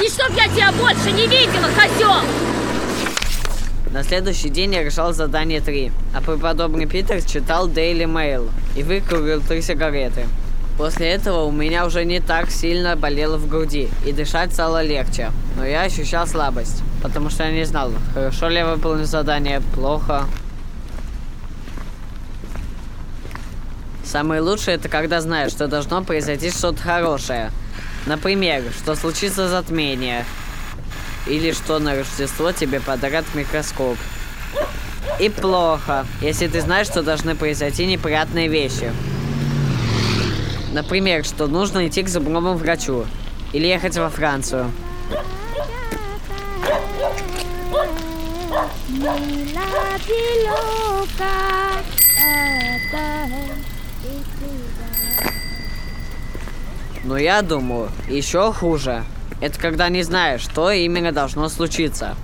И 0.00 0.08
чтоб 0.08 0.30
я 0.34 0.48
тебя 0.48 0.72
больше 0.72 1.12
не 1.12 1.26
видела, 1.26 1.68
козел! 1.76 2.22
На 3.92 4.02
следующий 4.02 4.48
день 4.48 4.72
я 4.72 4.82
решал 4.82 5.12
задание 5.12 5.60
3, 5.60 5.92
а 6.14 6.22
преподобный 6.22 6.86
Питер 6.86 7.20
читал 7.20 7.68
Daily 7.68 8.04
Mail 8.04 8.48
и 8.74 8.82
выкурил 8.82 9.42
три 9.42 9.60
сигареты. 9.60 10.26
После 10.76 11.08
этого 11.08 11.44
у 11.44 11.52
меня 11.52 11.86
уже 11.86 12.04
не 12.04 12.20
так 12.20 12.50
сильно 12.50 12.96
болело 12.96 13.38
в 13.38 13.48
груди, 13.48 13.88
и 14.04 14.12
дышать 14.12 14.52
стало 14.52 14.82
легче. 14.82 15.32
Но 15.56 15.64
я 15.64 15.82
ощущал 15.82 16.26
слабость, 16.26 16.82
потому 17.02 17.30
что 17.30 17.44
я 17.44 17.50
не 17.50 17.64
знал, 17.64 17.92
хорошо 18.12 18.48
ли 18.48 18.56
я 18.56 18.66
выполнил 18.66 19.06
задание, 19.06 19.62
плохо. 19.74 20.26
Самое 24.04 24.40
лучшее 24.40 24.76
это 24.76 24.88
когда 24.88 25.20
знаешь, 25.20 25.50
что 25.50 25.66
должно 25.66 26.04
произойти 26.04 26.50
что-то 26.50 26.80
хорошее. 26.80 27.50
Например, 28.04 28.62
что 28.78 28.94
случится 28.94 29.48
затмение. 29.48 30.24
Или 31.26 31.50
что 31.52 31.80
на 31.80 31.96
Рождество 31.96 32.52
тебе 32.52 32.80
подарят 32.80 33.24
микроскоп. 33.34 33.96
И 35.18 35.28
плохо, 35.28 36.06
если 36.20 36.46
ты 36.46 36.60
знаешь, 36.60 36.86
что 36.86 37.02
должны 37.02 37.34
произойти 37.34 37.84
неприятные 37.84 38.46
вещи. 38.46 38.92
Например, 40.72 41.24
что 41.24 41.46
нужно 41.46 41.86
идти 41.86 42.02
к 42.02 42.08
зубному 42.08 42.54
врачу. 42.54 43.06
Или 43.52 43.66
ехать 43.66 43.96
во 43.96 44.10
Францию. 44.10 44.70
Но 57.04 57.16
я 57.16 57.42
думаю, 57.42 57.90
еще 58.08 58.52
хуже. 58.52 59.04
Это 59.40 59.58
когда 59.60 59.88
не 59.88 60.02
знаешь, 60.02 60.40
что 60.40 60.70
именно 60.70 61.12
должно 61.12 61.48
случиться. 61.48 62.16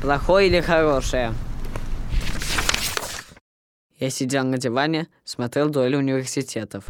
Плохое 0.00 0.48
или 0.48 0.60
хорошее? 0.60 1.34
Я 3.98 4.08
сидел 4.08 4.44
на 4.44 4.56
диване, 4.56 5.08
смотрел 5.24 5.68
дуэль 5.68 5.96
университетов 5.96 6.84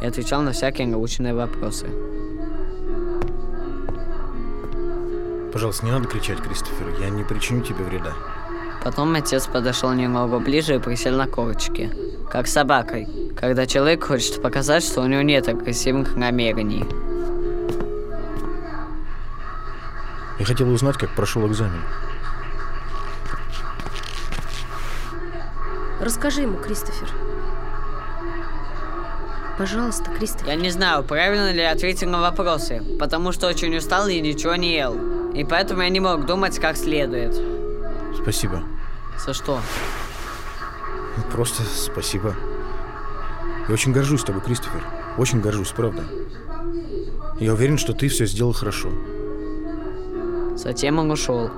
и 0.00 0.06
отвечал 0.06 0.42
на 0.42 0.52
всякие 0.52 0.86
научные 0.86 1.34
вопросы. 1.34 1.88
Пожалуйста, 5.52 5.84
не 5.84 5.92
надо 5.92 6.06
кричать, 6.06 6.40
Кристофер. 6.40 6.94
Я 7.00 7.10
не 7.10 7.24
причиню 7.24 7.62
тебе 7.62 7.84
вреда. 7.84 8.12
Потом 8.82 9.14
отец 9.14 9.46
подошел 9.46 9.92
немного 9.92 10.38
ближе 10.38 10.76
и 10.76 10.78
присел 10.78 11.16
на 11.16 11.26
корточки, 11.26 11.92
как 12.30 12.46
с 12.46 12.52
собакой, 12.52 13.08
когда 13.36 13.66
человек 13.66 14.04
хочет 14.04 14.40
показать, 14.40 14.84
что 14.84 15.02
у 15.02 15.06
него 15.06 15.22
нет 15.22 15.48
агрессивных 15.48 16.16
намерений. 16.16 16.84
Я 20.38 20.46
хотел 20.46 20.70
узнать, 20.70 20.96
как 20.96 21.14
прошел 21.14 21.46
экзамен. 21.46 21.82
Расскажи 26.00 26.42
ему, 26.42 26.56
Кристофер. 26.56 27.08
Пожалуйста, 29.60 30.10
Кристофер. 30.10 30.48
Я 30.48 30.54
не 30.54 30.70
знаю, 30.70 31.04
правильно 31.04 31.52
ли 31.52 31.60
я 31.60 31.72
ответил 31.72 32.08
на 32.08 32.22
вопросы, 32.22 32.82
потому 32.98 33.30
что 33.30 33.46
очень 33.46 33.76
устал 33.76 34.08
и 34.08 34.18
ничего 34.18 34.54
не 34.56 34.72
ел. 34.72 34.96
И 35.34 35.44
поэтому 35.44 35.82
я 35.82 35.90
не 35.90 36.00
мог 36.00 36.24
думать 36.24 36.58
как 36.58 36.78
следует. 36.78 37.36
Спасибо. 38.22 38.62
За 39.22 39.34
что? 39.34 39.60
Просто 41.30 41.62
спасибо. 41.64 42.34
Я 43.68 43.74
очень 43.74 43.92
горжусь 43.92 44.24
тобой, 44.24 44.40
Кристофер. 44.40 44.82
Очень 45.18 45.42
горжусь, 45.42 45.72
правда. 45.72 46.04
Я 47.38 47.52
уверен, 47.52 47.76
что 47.76 47.92
ты 47.92 48.08
все 48.08 48.24
сделал 48.24 48.54
хорошо. 48.54 48.88
Затем 50.56 50.98
он 50.98 51.10
ушел. 51.10 51.50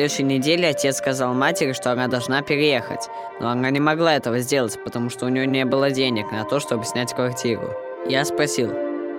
Следующей 0.00 0.22
неделе 0.22 0.68
отец 0.68 0.96
сказал 0.96 1.34
матери, 1.34 1.72
что 1.74 1.92
она 1.92 2.08
должна 2.08 2.40
переехать. 2.40 3.08
Но 3.38 3.50
она 3.50 3.70
не 3.70 3.80
могла 3.80 4.14
этого 4.14 4.38
сделать, 4.38 4.78
потому 4.82 5.10
что 5.10 5.26
у 5.26 5.28
нее 5.28 5.46
не 5.46 5.66
было 5.66 5.90
денег 5.90 6.32
на 6.32 6.44
то, 6.44 6.58
чтобы 6.58 6.84
снять 6.84 7.12
квартиру. 7.12 7.74
Я 8.08 8.24
спросил, 8.24 8.72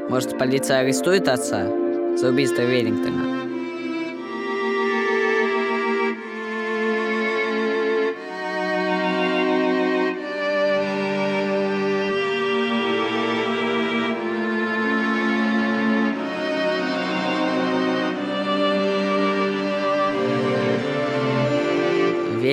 может 0.10 0.40
полиция 0.40 0.80
арестует 0.80 1.28
отца 1.28 1.68
за 2.18 2.30
убийство 2.30 2.64
Веллингтона? 2.64 3.41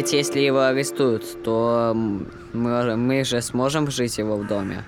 Ведь 0.08 0.14
если 0.14 0.40
его 0.40 0.62
арестуют, 0.62 1.42
то 1.44 1.92
мы, 1.94 2.96
мы 2.96 3.24
же 3.24 3.42
сможем 3.42 3.90
жить 3.90 4.16
его 4.16 4.38
в 4.38 4.46
доме. 4.46 4.82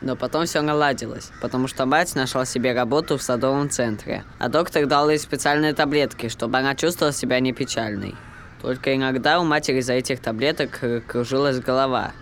Но 0.00 0.14
потом 0.14 0.46
все 0.46 0.60
наладилось, 0.62 1.32
потому 1.40 1.66
что 1.66 1.84
мать 1.84 2.14
нашла 2.14 2.44
себе 2.44 2.72
работу 2.72 3.18
в 3.18 3.22
садовом 3.22 3.68
центре, 3.68 4.22
а 4.38 4.48
доктор 4.48 4.86
дал 4.86 5.10
ей 5.10 5.18
специальные 5.18 5.74
таблетки, 5.74 6.28
чтобы 6.28 6.58
она 6.58 6.76
чувствовала 6.76 7.12
себя 7.12 7.40
не 7.40 7.52
печальной. 7.52 8.14
Только 8.60 8.94
иногда 8.94 9.40
у 9.40 9.44
матери 9.44 9.78
из-за 9.78 9.94
этих 9.94 10.20
таблеток 10.20 10.78
э, 10.82 11.00
кружилась 11.00 11.58
голова, 11.58 12.12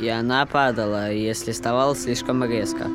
и 0.00 0.08
она 0.08 0.46
падала, 0.46 1.10
если 1.10 1.50
вставала 1.50 1.96
слишком 1.96 2.44
резко. 2.44 2.86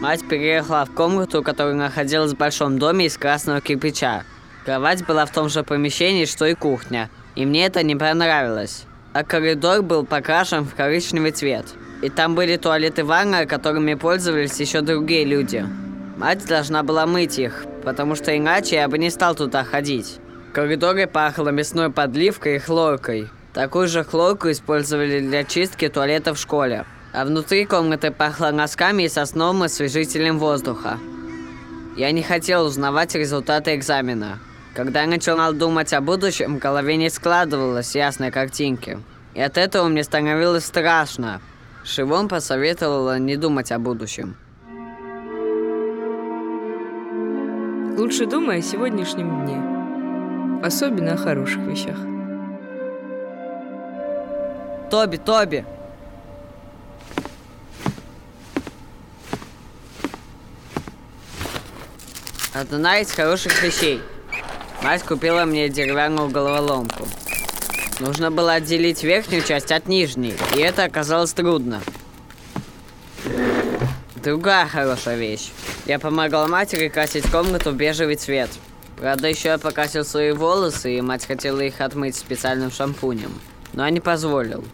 Мать 0.00 0.26
переехала 0.26 0.86
в 0.86 0.94
комнату, 0.94 1.42
которая 1.42 1.74
находилась 1.74 2.32
в 2.32 2.38
большом 2.38 2.78
доме 2.78 3.04
из 3.04 3.18
красного 3.18 3.60
кирпича. 3.60 4.24
Кровать 4.66 5.06
была 5.06 5.26
в 5.26 5.30
том 5.30 5.48
же 5.48 5.62
помещении, 5.62 6.24
что 6.24 6.44
и 6.44 6.54
кухня, 6.54 7.08
и 7.36 7.46
мне 7.46 7.66
это 7.66 7.84
не 7.84 7.94
понравилось. 7.94 8.82
А 9.12 9.22
коридор 9.22 9.82
был 9.82 10.04
покрашен 10.04 10.64
в 10.64 10.74
коричневый 10.74 11.30
цвет. 11.30 11.66
И 12.02 12.10
там 12.10 12.34
были 12.34 12.56
туалеты 12.56 13.04
ванны, 13.04 13.46
которыми 13.46 13.94
пользовались 13.94 14.58
еще 14.58 14.80
другие 14.80 15.24
люди. 15.24 15.64
Мать 16.16 16.44
должна 16.46 16.82
была 16.82 17.06
мыть 17.06 17.38
их, 17.38 17.64
потому 17.84 18.16
что 18.16 18.36
иначе 18.36 18.74
я 18.74 18.88
бы 18.88 18.98
не 18.98 19.10
стал 19.10 19.36
туда 19.36 19.62
ходить. 19.62 20.18
В 20.50 20.52
коридоре 20.52 21.06
пахло 21.06 21.50
мясной 21.50 21.92
подливкой 21.92 22.56
и 22.56 22.58
хлоркой. 22.58 23.28
Такую 23.54 23.86
же 23.86 24.02
хлорку 24.02 24.50
использовали 24.50 25.20
для 25.20 25.44
чистки 25.44 25.88
туалета 25.88 26.34
в 26.34 26.40
школе. 26.40 26.86
А 27.12 27.24
внутри 27.24 27.66
комнаты 27.66 28.10
пахло 28.10 28.50
носками 28.50 29.04
и 29.04 29.08
сосновым 29.08 29.62
освежителем 29.62 30.40
воздуха. 30.40 30.98
Я 31.96 32.10
не 32.10 32.24
хотел 32.24 32.66
узнавать 32.66 33.14
результаты 33.14 33.76
экзамена. 33.76 34.40
Когда 34.76 35.00
я 35.00 35.06
начинал 35.06 35.54
думать 35.54 35.94
о 35.94 36.02
будущем, 36.02 36.56
в 36.56 36.58
голове 36.58 36.98
не 36.98 37.08
складывалось 37.08 37.94
ясной 37.94 38.30
картинки. 38.30 38.98
И 39.32 39.40
от 39.40 39.56
этого 39.56 39.88
мне 39.88 40.04
становилось 40.04 40.66
страшно. 40.66 41.40
Шивон 41.82 42.28
посоветовала 42.28 43.18
не 43.18 43.36
думать 43.36 43.72
о 43.72 43.78
будущем. 43.78 44.36
Лучше 47.96 48.26
думай 48.26 48.58
о 48.58 48.62
сегодняшнем 48.62 49.46
дне. 49.46 50.62
Особенно 50.62 51.14
о 51.14 51.16
хороших 51.16 51.60
вещах. 51.60 51.96
Тоби, 54.90 55.16
Тоби! 55.16 55.64
Одна 62.52 62.98
из 62.98 63.10
хороших 63.10 63.62
вещей. 63.62 64.02
Мать 64.82 65.02
купила 65.02 65.44
мне 65.44 65.68
деревянную 65.68 66.28
головоломку. 66.28 67.06
Нужно 67.98 68.30
было 68.30 68.52
отделить 68.52 69.02
верхнюю 69.02 69.42
часть 69.42 69.72
от 69.72 69.88
нижней, 69.88 70.34
и 70.54 70.60
это 70.60 70.84
оказалось 70.84 71.32
трудно. 71.32 71.80
Другая 74.16 74.66
хорошая 74.66 75.16
вещь. 75.16 75.50
Я 75.86 75.98
помогал 75.98 76.48
матери 76.48 76.88
красить 76.88 77.30
комнату 77.30 77.70
в 77.70 77.74
бежевый 77.74 78.16
цвет. 78.16 78.50
Правда, 78.98 79.28
еще 79.28 79.48
я 79.48 79.58
покрасил 79.58 80.04
свои 80.04 80.32
волосы, 80.32 80.96
и 80.96 81.00
мать 81.00 81.26
хотела 81.26 81.60
их 81.60 81.80
отмыть 81.80 82.16
специальным 82.16 82.70
шампунем. 82.70 83.32
Но 83.72 83.84
я 83.84 83.90
не 83.90 84.00
позволил. 84.00 84.64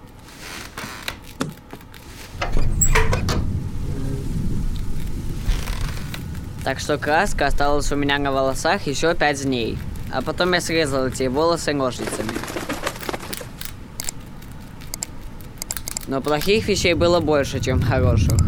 Так 6.65 6.79
что 6.79 6.97
краска 6.97 7.47
осталась 7.47 7.91
у 7.91 7.97
меня 7.97 8.19
на 8.19 8.33
волосах 8.33 8.87
еще 8.87 9.15
пять 9.15 9.43
дней. 9.43 9.79
А 10.13 10.21
потом 10.21 10.53
я 10.53 10.61
срезал 10.61 11.07
эти 11.07 11.25
волосы 11.25 11.73
ножницами. 11.73 12.33
Но 16.07 16.21
плохих 16.21 16.69
вещей 16.69 16.93
было 16.95 17.21
больше, 17.21 17.61
чем 17.61 17.81
хороших. 17.81 18.39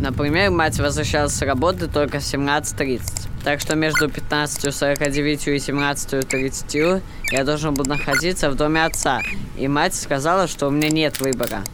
Например, 0.00 0.52
мать 0.52 0.78
возвращалась 0.78 1.32
с 1.32 1.42
работы 1.42 1.88
только 1.88 2.20
в 2.20 2.22
17.30. 2.22 3.00
Так 3.42 3.60
что 3.60 3.74
между 3.74 4.06
15.49 4.06 5.50
и 5.50 5.56
17.30 5.56 7.02
я 7.32 7.44
должен 7.44 7.74
был 7.74 7.84
находиться 7.84 8.50
в 8.50 8.54
доме 8.54 8.84
отца. 8.84 9.20
И 9.56 9.66
мать 9.66 9.94
сказала, 9.94 10.46
что 10.46 10.68
у 10.68 10.70
меня 10.70 10.88
нет 10.88 11.18
выбора. 11.18 11.64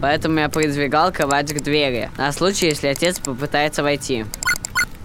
Поэтому 0.00 0.40
я 0.40 0.48
придвигал 0.48 1.12
кровать 1.12 1.52
к 1.52 1.62
двери, 1.62 2.10
на 2.16 2.32
случай, 2.32 2.66
если 2.66 2.88
отец 2.88 3.18
попытается 3.18 3.82
войти. 3.82 4.24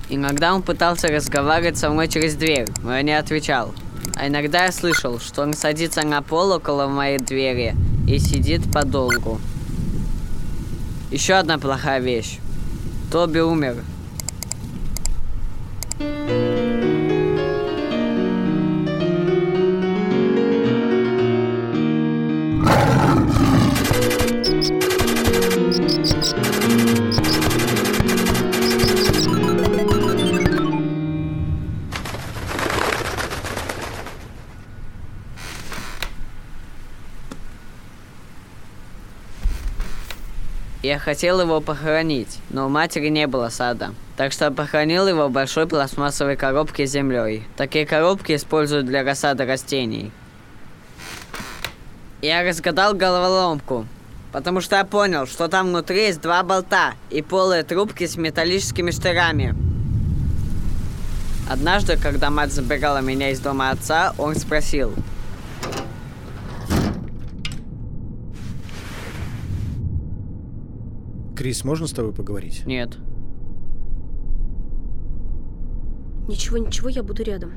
Иногда 0.09 0.53
он 0.53 0.61
пытался 0.61 1.07
разговаривать 1.07 1.77
со 1.77 1.89
мной 1.89 2.07
через 2.07 2.35
дверь, 2.35 2.67
но 2.83 2.95
я 2.95 3.01
не 3.01 3.17
отвечал. 3.17 3.73
А 4.15 4.27
иногда 4.27 4.65
я 4.65 4.71
слышал, 4.71 5.19
что 5.19 5.41
он 5.41 5.53
садится 5.53 6.03
на 6.03 6.21
пол 6.21 6.51
около 6.51 6.87
моей 6.87 7.17
двери 7.17 7.75
и 8.07 8.19
сидит 8.19 8.71
подолгу. 8.71 9.41
Еще 11.11 11.33
одна 11.33 11.57
плохая 11.57 11.99
вещь. 11.99 12.39
Тоби 13.11 13.39
умер. 13.39 13.83
Я 40.85 40.99
хотел 40.99 41.41
его 41.41 41.61
похоронить, 41.61 42.37
но 42.51 42.67
у 42.67 42.69
матери 42.69 43.07
не 43.07 43.25
было 43.25 43.49
сада. 43.49 43.95
Так 44.17 44.31
что 44.31 44.51
похоронил 44.51 45.07
его 45.07 45.27
в 45.27 45.31
большой 45.31 45.65
пластмассовой 45.65 46.35
коробке 46.35 46.85
с 46.85 46.91
землей. 46.91 47.43
Такие 47.57 47.87
коробки 47.87 48.35
используют 48.35 48.85
для 48.85 49.03
рассады 49.03 49.45
растений. 49.45 50.11
Я 52.21 52.43
разгадал 52.43 52.93
головоломку, 52.93 53.87
потому 54.31 54.61
что 54.61 54.75
я 54.75 54.85
понял, 54.85 55.25
что 55.25 55.47
там 55.47 55.69
внутри 55.69 56.05
есть 56.05 56.21
два 56.21 56.43
болта 56.43 56.93
и 57.09 57.23
полые 57.23 57.63
трубки 57.63 58.05
с 58.05 58.15
металлическими 58.15 58.91
штырями. 58.91 59.55
Однажды, 61.49 61.97
когда 61.97 62.29
мать 62.29 62.53
забирала 62.53 62.99
меня 62.99 63.31
из 63.31 63.39
дома 63.39 63.71
отца, 63.71 64.13
он 64.19 64.35
спросил, 64.35 64.93
Крис, 71.35 71.63
можно 71.63 71.87
с 71.87 71.91
тобой 71.91 72.13
поговорить? 72.13 72.63
нет, 72.65 72.97
Ничего, 76.27 76.57
ничего, 76.57 76.89
я 76.89 77.03
буду 77.03 77.21
рядом. 77.23 77.51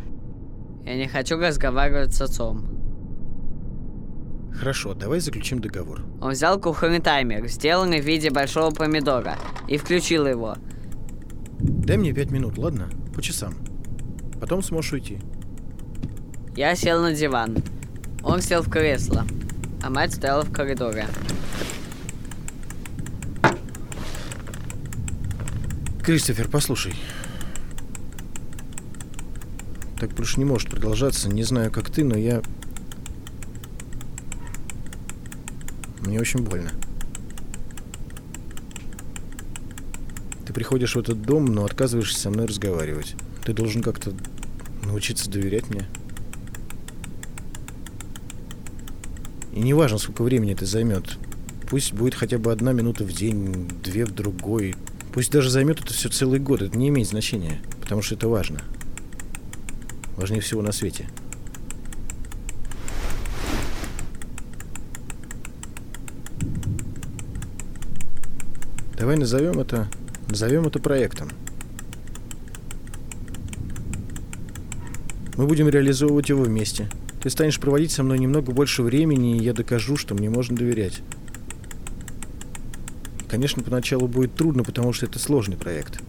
я 0.84 0.94
не 0.96 1.06
хочу 1.08 1.38
разговаривать 1.38 2.12
с 2.12 2.20
отцом. 2.20 2.66
Хорошо, 4.52 4.92
давай 4.92 5.20
заключим 5.20 5.60
договор. 5.60 6.02
Он 6.20 6.32
взял 6.32 6.60
кухонный 6.60 7.00
таймер, 7.00 7.46
сделанный 7.48 8.00
в 8.02 8.04
виде 8.04 8.30
большого 8.30 8.70
помидора, 8.70 9.36
и 9.68 9.78
включил 9.78 10.26
его. 10.26 10.56
Дай 11.60 11.96
мне 11.96 12.12
пять 12.12 12.30
минут, 12.30 12.58
ладно? 12.58 12.90
По 13.14 13.22
часам. 13.22 13.54
Потом 14.38 14.62
сможешь 14.62 14.92
уйти. 14.92 15.18
Я 16.54 16.74
сел 16.74 17.00
на 17.00 17.14
диван. 17.14 17.56
Он 18.22 18.42
сел 18.42 18.62
в 18.62 18.68
кресло, 18.68 19.24
а 19.82 19.88
мать 19.90 20.12
стояла 20.12 20.42
в 20.42 20.52
коридоре. 20.52 21.06
Кристофер, 26.08 26.48
послушай. 26.48 26.94
Так 30.00 30.10
больше 30.14 30.38
не 30.38 30.46
может 30.46 30.70
продолжаться. 30.70 31.28
Не 31.28 31.42
знаю, 31.42 31.70
как 31.70 31.90
ты, 31.90 32.02
но 32.02 32.16
я... 32.16 32.40
Мне 36.00 36.18
очень 36.18 36.40
больно. 36.40 36.70
Ты 40.46 40.54
приходишь 40.54 40.94
в 40.94 40.98
этот 40.98 41.20
дом, 41.20 41.44
но 41.44 41.66
отказываешься 41.66 42.18
со 42.18 42.30
мной 42.30 42.46
разговаривать. 42.46 43.14
Ты 43.44 43.52
должен 43.52 43.82
как-то 43.82 44.14
научиться 44.84 45.28
доверять 45.28 45.68
мне. 45.68 45.86
И 49.52 49.60
не 49.60 49.74
важно, 49.74 49.98
сколько 49.98 50.22
времени 50.22 50.54
это 50.54 50.64
займет. 50.64 51.18
Пусть 51.68 51.92
будет 51.92 52.14
хотя 52.14 52.38
бы 52.38 52.50
одна 52.50 52.72
минута 52.72 53.04
в 53.04 53.12
день, 53.12 53.68
две 53.82 54.06
в 54.06 54.12
другой. 54.12 54.74
Пусть 55.18 55.32
даже 55.32 55.50
займет 55.50 55.80
это 55.80 55.92
все 55.92 56.08
целый 56.08 56.38
год. 56.38 56.62
Это 56.62 56.78
не 56.78 56.90
имеет 56.90 57.08
значения, 57.08 57.60
потому 57.80 58.02
что 58.02 58.14
это 58.14 58.28
важно. 58.28 58.60
Важнее 60.16 60.40
всего 60.40 60.62
на 60.62 60.70
свете. 60.70 61.08
Давай 68.96 69.16
назовем 69.16 69.58
это... 69.58 69.88
Назовем 70.28 70.68
это 70.68 70.78
проектом. 70.78 71.30
Мы 75.36 75.48
будем 75.48 75.68
реализовывать 75.68 76.28
его 76.28 76.44
вместе. 76.44 76.88
Ты 77.20 77.30
станешь 77.30 77.58
проводить 77.58 77.90
со 77.90 78.04
мной 78.04 78.20
немного 78.20 78.52
больше 78.52 78.84
времени, 78.84 79.36
и 79.36 79.42
я 79.42 79.52
докажу, 79.52 79.96
что 79.96 80.14
мне 80.14 80.30
можно 80.30 80.56
доверять. 80.56 81.02
Конечно, 83.28 83.62
поначалу 83.62 84.08
будет 84.08 84.34
трудно, 84.34 84.64
потому 84.64 84.92
что 84.92 85.06
это 85.06 85.18
сложный 85.18 85.56
проект. 85.56 86.00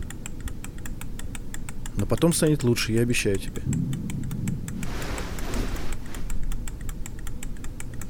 Но 1.97 2.05
потом 2.05 2.31
станет 2.31 2.63
лучше, 2.63 2.93
я 2.93 3.01
обещаю 3.01 3.37
тебе. 3.37 3.61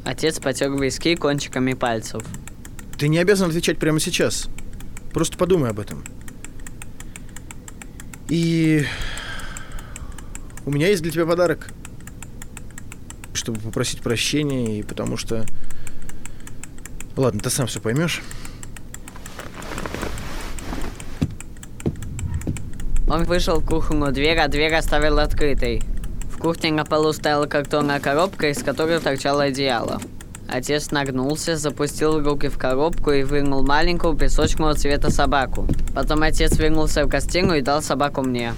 Отец 0.03 0.39
потер 0.39 0.71
виски 0.71 1.15
кончиками 1.15 1.73
пальцев. 1.73 2.23
Ты 2.97 3.07
не 3.07 3.17
обязан 3.17 3.49
отвечать 3.49 3.79
прямо 3.79 3.99
сейчас. 3.99 4.49
Просто 5.13 5.37
подумай 5.37 5.71
об 5.71 5.79
этом. 5.79 6.03
И 8.27 8.85
у 10.65 10.71
меня 10.71 10.87
есть 10.87 11.01
для 11.01 11.11
тебя 11.11 11.25
подарок. 11.25 11.71
Чтобы 13.33 13.59
попросить 13.59 14.01
прощения, 14.01 14.79
и 14.79 14.83
потому 14.83 15.17
что... 15.17 15.45
Ладно, 17.15 17.39
ты 17.39 17.49
сам 17.49 17.65
все 17.67 17.79
поймешь. 17.79 18.21
Он 23.09 23.23
вышел 23.23 23.59
в 23.59 23.65
кухонную 23.65 24.11
дверь, 24.11 24.37
а 24.37 24.47
дверь 24.47 24.75
оставил 24.75 25.17
открытой. 25.17 25.81
В 26.31 26.37
кухне 26.37 26.71
на 26.71 26.85
полу 26.85 27.11
стояла 27.11 27.47
картонная 27.47 27.99
коробка, 27.99 28.49
из 28.49 28.61
которой 28.61 28.99
торчало 28.99 29.45
одеяло. 29.45 29.99
Отец 30.47 30.91
нагнулся, 30.91 31.57
запустил 31.57 32.23
руки 32.23 32.49
в 32.49 32.57
коробку 32.59 33.11
и 33.11 33.23
вынул 33.23 33.65
маленькую 33.65 34.15
песочного 34.15 34.75
цвета 34.75 35.09
собаку. 35.09 35.67
Потом 35.95 36.21
отец 36.21 36.57
вернулся 36.59 37.03
в 37.03 37.07
гостиную 37.07 37.59
и 37.59 37.61
дал 37.63 37.81
собаку 37.81 38.21
мне. 38.21 38.53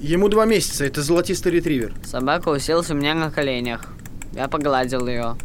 Ему 0.00 0.28
два 0.28 0.44
месяца, 0.44 0.84
это 0.84 1.02
золотистый 1.02 1.52
ретривер. 1.52 1.94
Собака 2.04 2.50
уселась 2.50 2.90
у 2.90 2.94
меня 2.94 3.14
на 3.14 3.30
коленях. 3.30 3.86
Я 4.32 4.48
погладил 4.48 5.06
ее. 5.06 5.36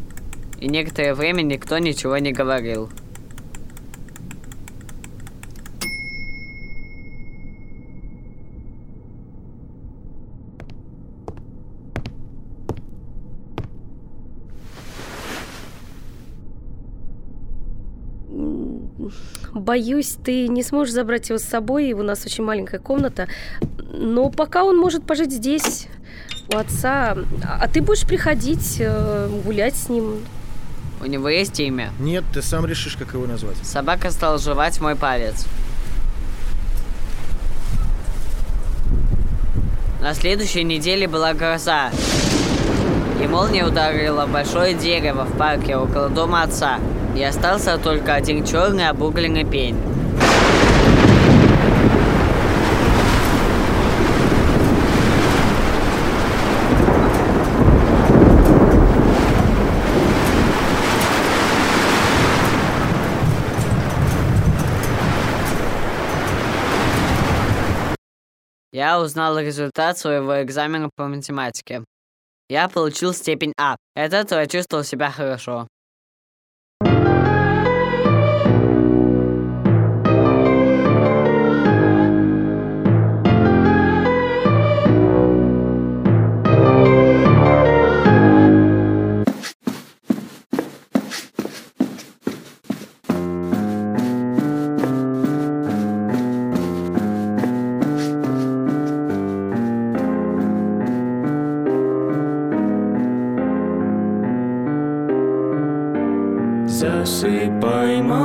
И 0.60 0.68
некоторое 0.68 1.14
время 1.14 1.42
никто 1.42 1.78
ничего 1.78 2.18
не 2.18 2.32
говорил. 2.32 2.90
Боюсь, 19.54 20.18
ты 20.24 20.48
не 20.48 20.64
сможешь 20.64 20.94
забрать 20.94 21.30
его 21.30 21.40
с 21.40 21.44
собой, 21.44 21.94
у 21.94 22.04
нас 22.04 22.26
очень 22.26 22.44
маленькая 22.44 22.80
комната. 22.80 23.28
Но 23.92 24.30
пока 24.30 24.64
он 24.64 24.78
может 24.78 25.06
пожить 25.06 25.32
здесь, 25.32 25.88
у 26.54 26.58
отца. 26.58 27.18
А 27.44 27.68
ты 27.68 27.82
будешь 27.82 28.06
приходить, 28.06 28.78
э, 28.80 29.30
гулять 29.44 29.76
с 29.76 29.90
ним. 29.90 30.20
У 31.06 31.08
него 31.08 31.30
есть 31.30 31.60
имя. 31.60 31.92
Нет, 32.00 32.24
ты 32.34 32.42
сам 32.42 32.66
решишь, 32.66 32.96
как 32.98 33.14
его 33.14 33.28
назвать. 33.28 33.58
Собака 33.62 34.10
стала 34.10 34.40
жевать 34.40 34.82
мой 34.82 34.96
палец. 34.96 35.46
На 40.02 40.16
следующей 40.16 40.64
неделе 40.64 41.08
была 41.08 41.36
гроза. 41.36 41.92
И 43.22 43.28
молния 43.28 43.68
ударила 43.68 44.26
большое 44.26 44.74
дерево 44.74 45.26
в 45.26 45.38
парке 45.38 45.78
около 45.78 46.10
дома 46.10 46.42
отца. 46.42 46.80
И 47.16 47.22
остался 47.22 47.78
только 47.78 48.16
один 48.16 48.44
черный 48.44 48.90
обугленный 48.90 49.46
пень. 49.46 49.78
Я 68.76 69.00
узнал 69.00 69.40
результат 69.40 69.98
своего 69.98 70.44
экзамена 70.44 70.90
по 70.98 71.08
математике. 71.08 71.86
Я 72.50 72.68
получил 72.68 73.14
степень 73.14 73.54
А. 73.58 73.78
От 73.96 74.12
этого 74.12 74.42
я 74.42 74.48
чувствовал 74.48 74.84
себя 74.84 75.12
хорошо. 75.12 75.70
Засыпай, 107.16 108.02
малыш, 108.02 108.25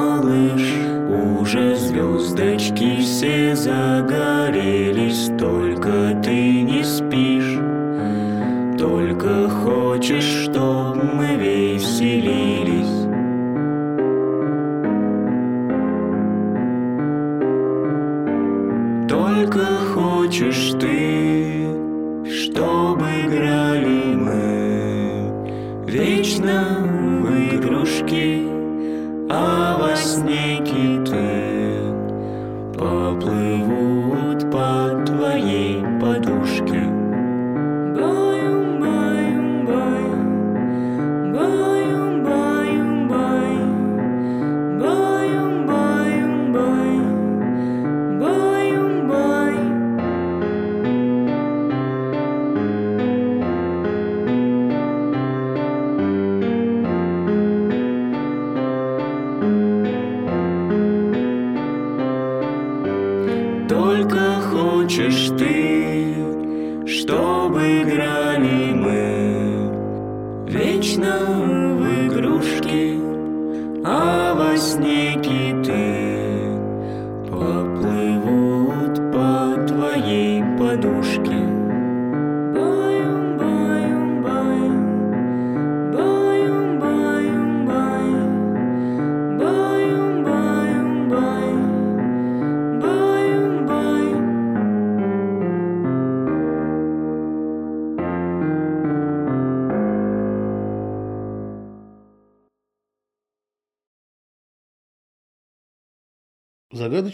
Поплывут 32.80 34.50
по 34.50 35.04
твоей 35.04 35.84
подушке 36.00 36.39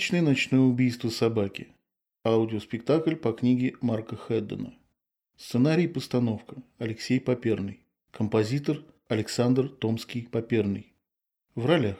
Загадочное 0.07 0.31
ночное 0.31 0.61
убийство 0.61 1.09
собаки. 1.09 1.67
Аудиоспектакль 2.25 3.17
по 3.17 3.33
книге 3.33 3.75
Марка 3.81 4.15
Хеддена. 4.15 4.73
Сценарий 5.37 5.87
и 5.87 5.89
постановка 5.89 6.63
Алексей 6.79 7.19
Поперный. 7.19 7.81
Композитор 8.13 8.85
Александр 9.09 9.69
Томский-Поперный. 9.69 10.93
В 11.57 11.67
ролях 11.67 11.99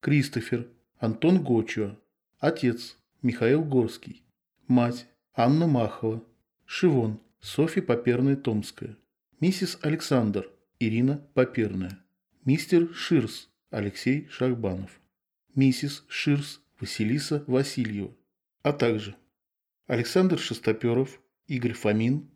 Кристофер 0.00 0.66
Антон 0.98 1.42
Гочуа. 1.42 1.98
Отец 2.38 2.96
Михаил 3.20 3.62
Горский. 3.62 4.22
Мать 4.66 5.06
Анна 5.34 5.66
Махова. 5.66 6.24
Шивон 6.64 7.20
Софья 7.40 7.82
Поперная-Томская. 7.82 8.96
Миссис 9.40 9.78
Александр 9.82 10.50
Ирина 10.80 11.20
Поперная. 11.34 11.98
Мистер 12.46 12.94
Ширс 12.94 13.50
Алексей 13.68 14.26
Шахбанов. 14.30 14.98
Миссис 15.54 16.02
Ширс 16.08 16.62
Василиса 16.80 17.44
Васильева, 17.46 18.14
а 18.62 18.72
также 18.72 19.16
Александр 19.86 20.38
Шестоперов, 20.38 21.20
Игорь 21.46 21.72
Фомин, 21.72 22.28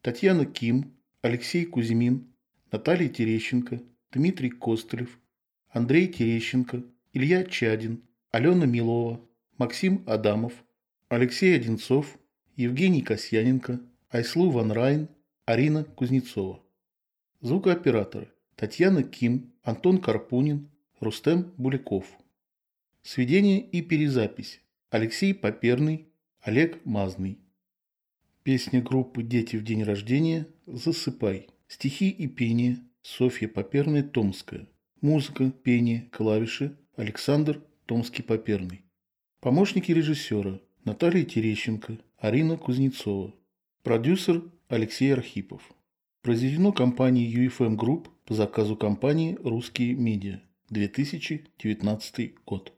Татьяна 0.00 0.46
Ким, 0.46 0.96
Алексей 1.22 1.64
Кузьмин, 1.64 2.34
Наталья 2.72 3.08
Терещенко, 3.08 3.82
Дмитрий 4.12 4.50
Костылев, 4.50 5.18
Андрей 5.68 6.08
Терещенко, 6.08 6.82
Илья 7.12 7.44
Чадин, 7.44 8.02
Алена 8.32 8.66
Милова, 8.66 9.20
Максим 9.58 10.02
Адамов, 10.06 10.52
Алексей 11.08 11.54
Одинцов, 11.54 12.18
Евгений 12.56 13.02
Касьяненко, 13.02 13.80
Айслу 14.10 14.50
Ван 14.50 14.72
Райн, 14.72 15.08
Арина 15.44 15.84
Кузнецова. 15.84 16.60
Звукооператоры 17.40 18.32
Татьяна 18.56 19.02
Ким, 19.02 19.52
Антон 19.62 19.98
Карпунин, 19.98 20.70
Рустем 21.00 21.52
Буляков. 21.56 22.06
Сведение 23.06 23.60
и 23.60 23.82
перезапись. 23.82 24.62
Алексей 24.88 25.34
Поперный, 25.34 26.08
Олег 26.40 26.82
Мазный. 26.86 27.38
Песня 28.44 28.80
группы 28.80 29.22
«Дети 29.22 29.56
в 29.56 29.62
день 29.62 29.82
рождения» 29.82 30.46
«Засыпай». 30.64 31.48
Стихи 31.68 32.08
и 32.08 32.26
пение 32.26 32.78
Софья 33.02 33.46
Поперная, 33.46 34.02
Томская. 34.02 34.66
Музыка, 35.02 35.50
пение, 35.50 36.08
клавиши 36.12 36.78
Александр 36.96 37.62
Томский-Поперный. 37.84 38.86
Помощники 39.40 39.92
режиссера 39.92 40.62
Наталья 40.86 41.24
Терещенко, 41.24 41.98
Арина 42.16 42.56
Кузнецова. 42.56 43.34
Продюсер 43.82 44.44
Алексей 44.68 45.12
Архипов. 45.12 45.74
Произведено 46.22 46.72
компанией 46.72 47.46
UFM 47.46 47.76
Group 47.76 48.06
по 48.24 48.32
заказу 48.32 48.76
компании 48.76 49.36
«Русские 49.44 49.92
медиа». 49.92 50.40
2019 50.70 52.34
год. 52.46 52.72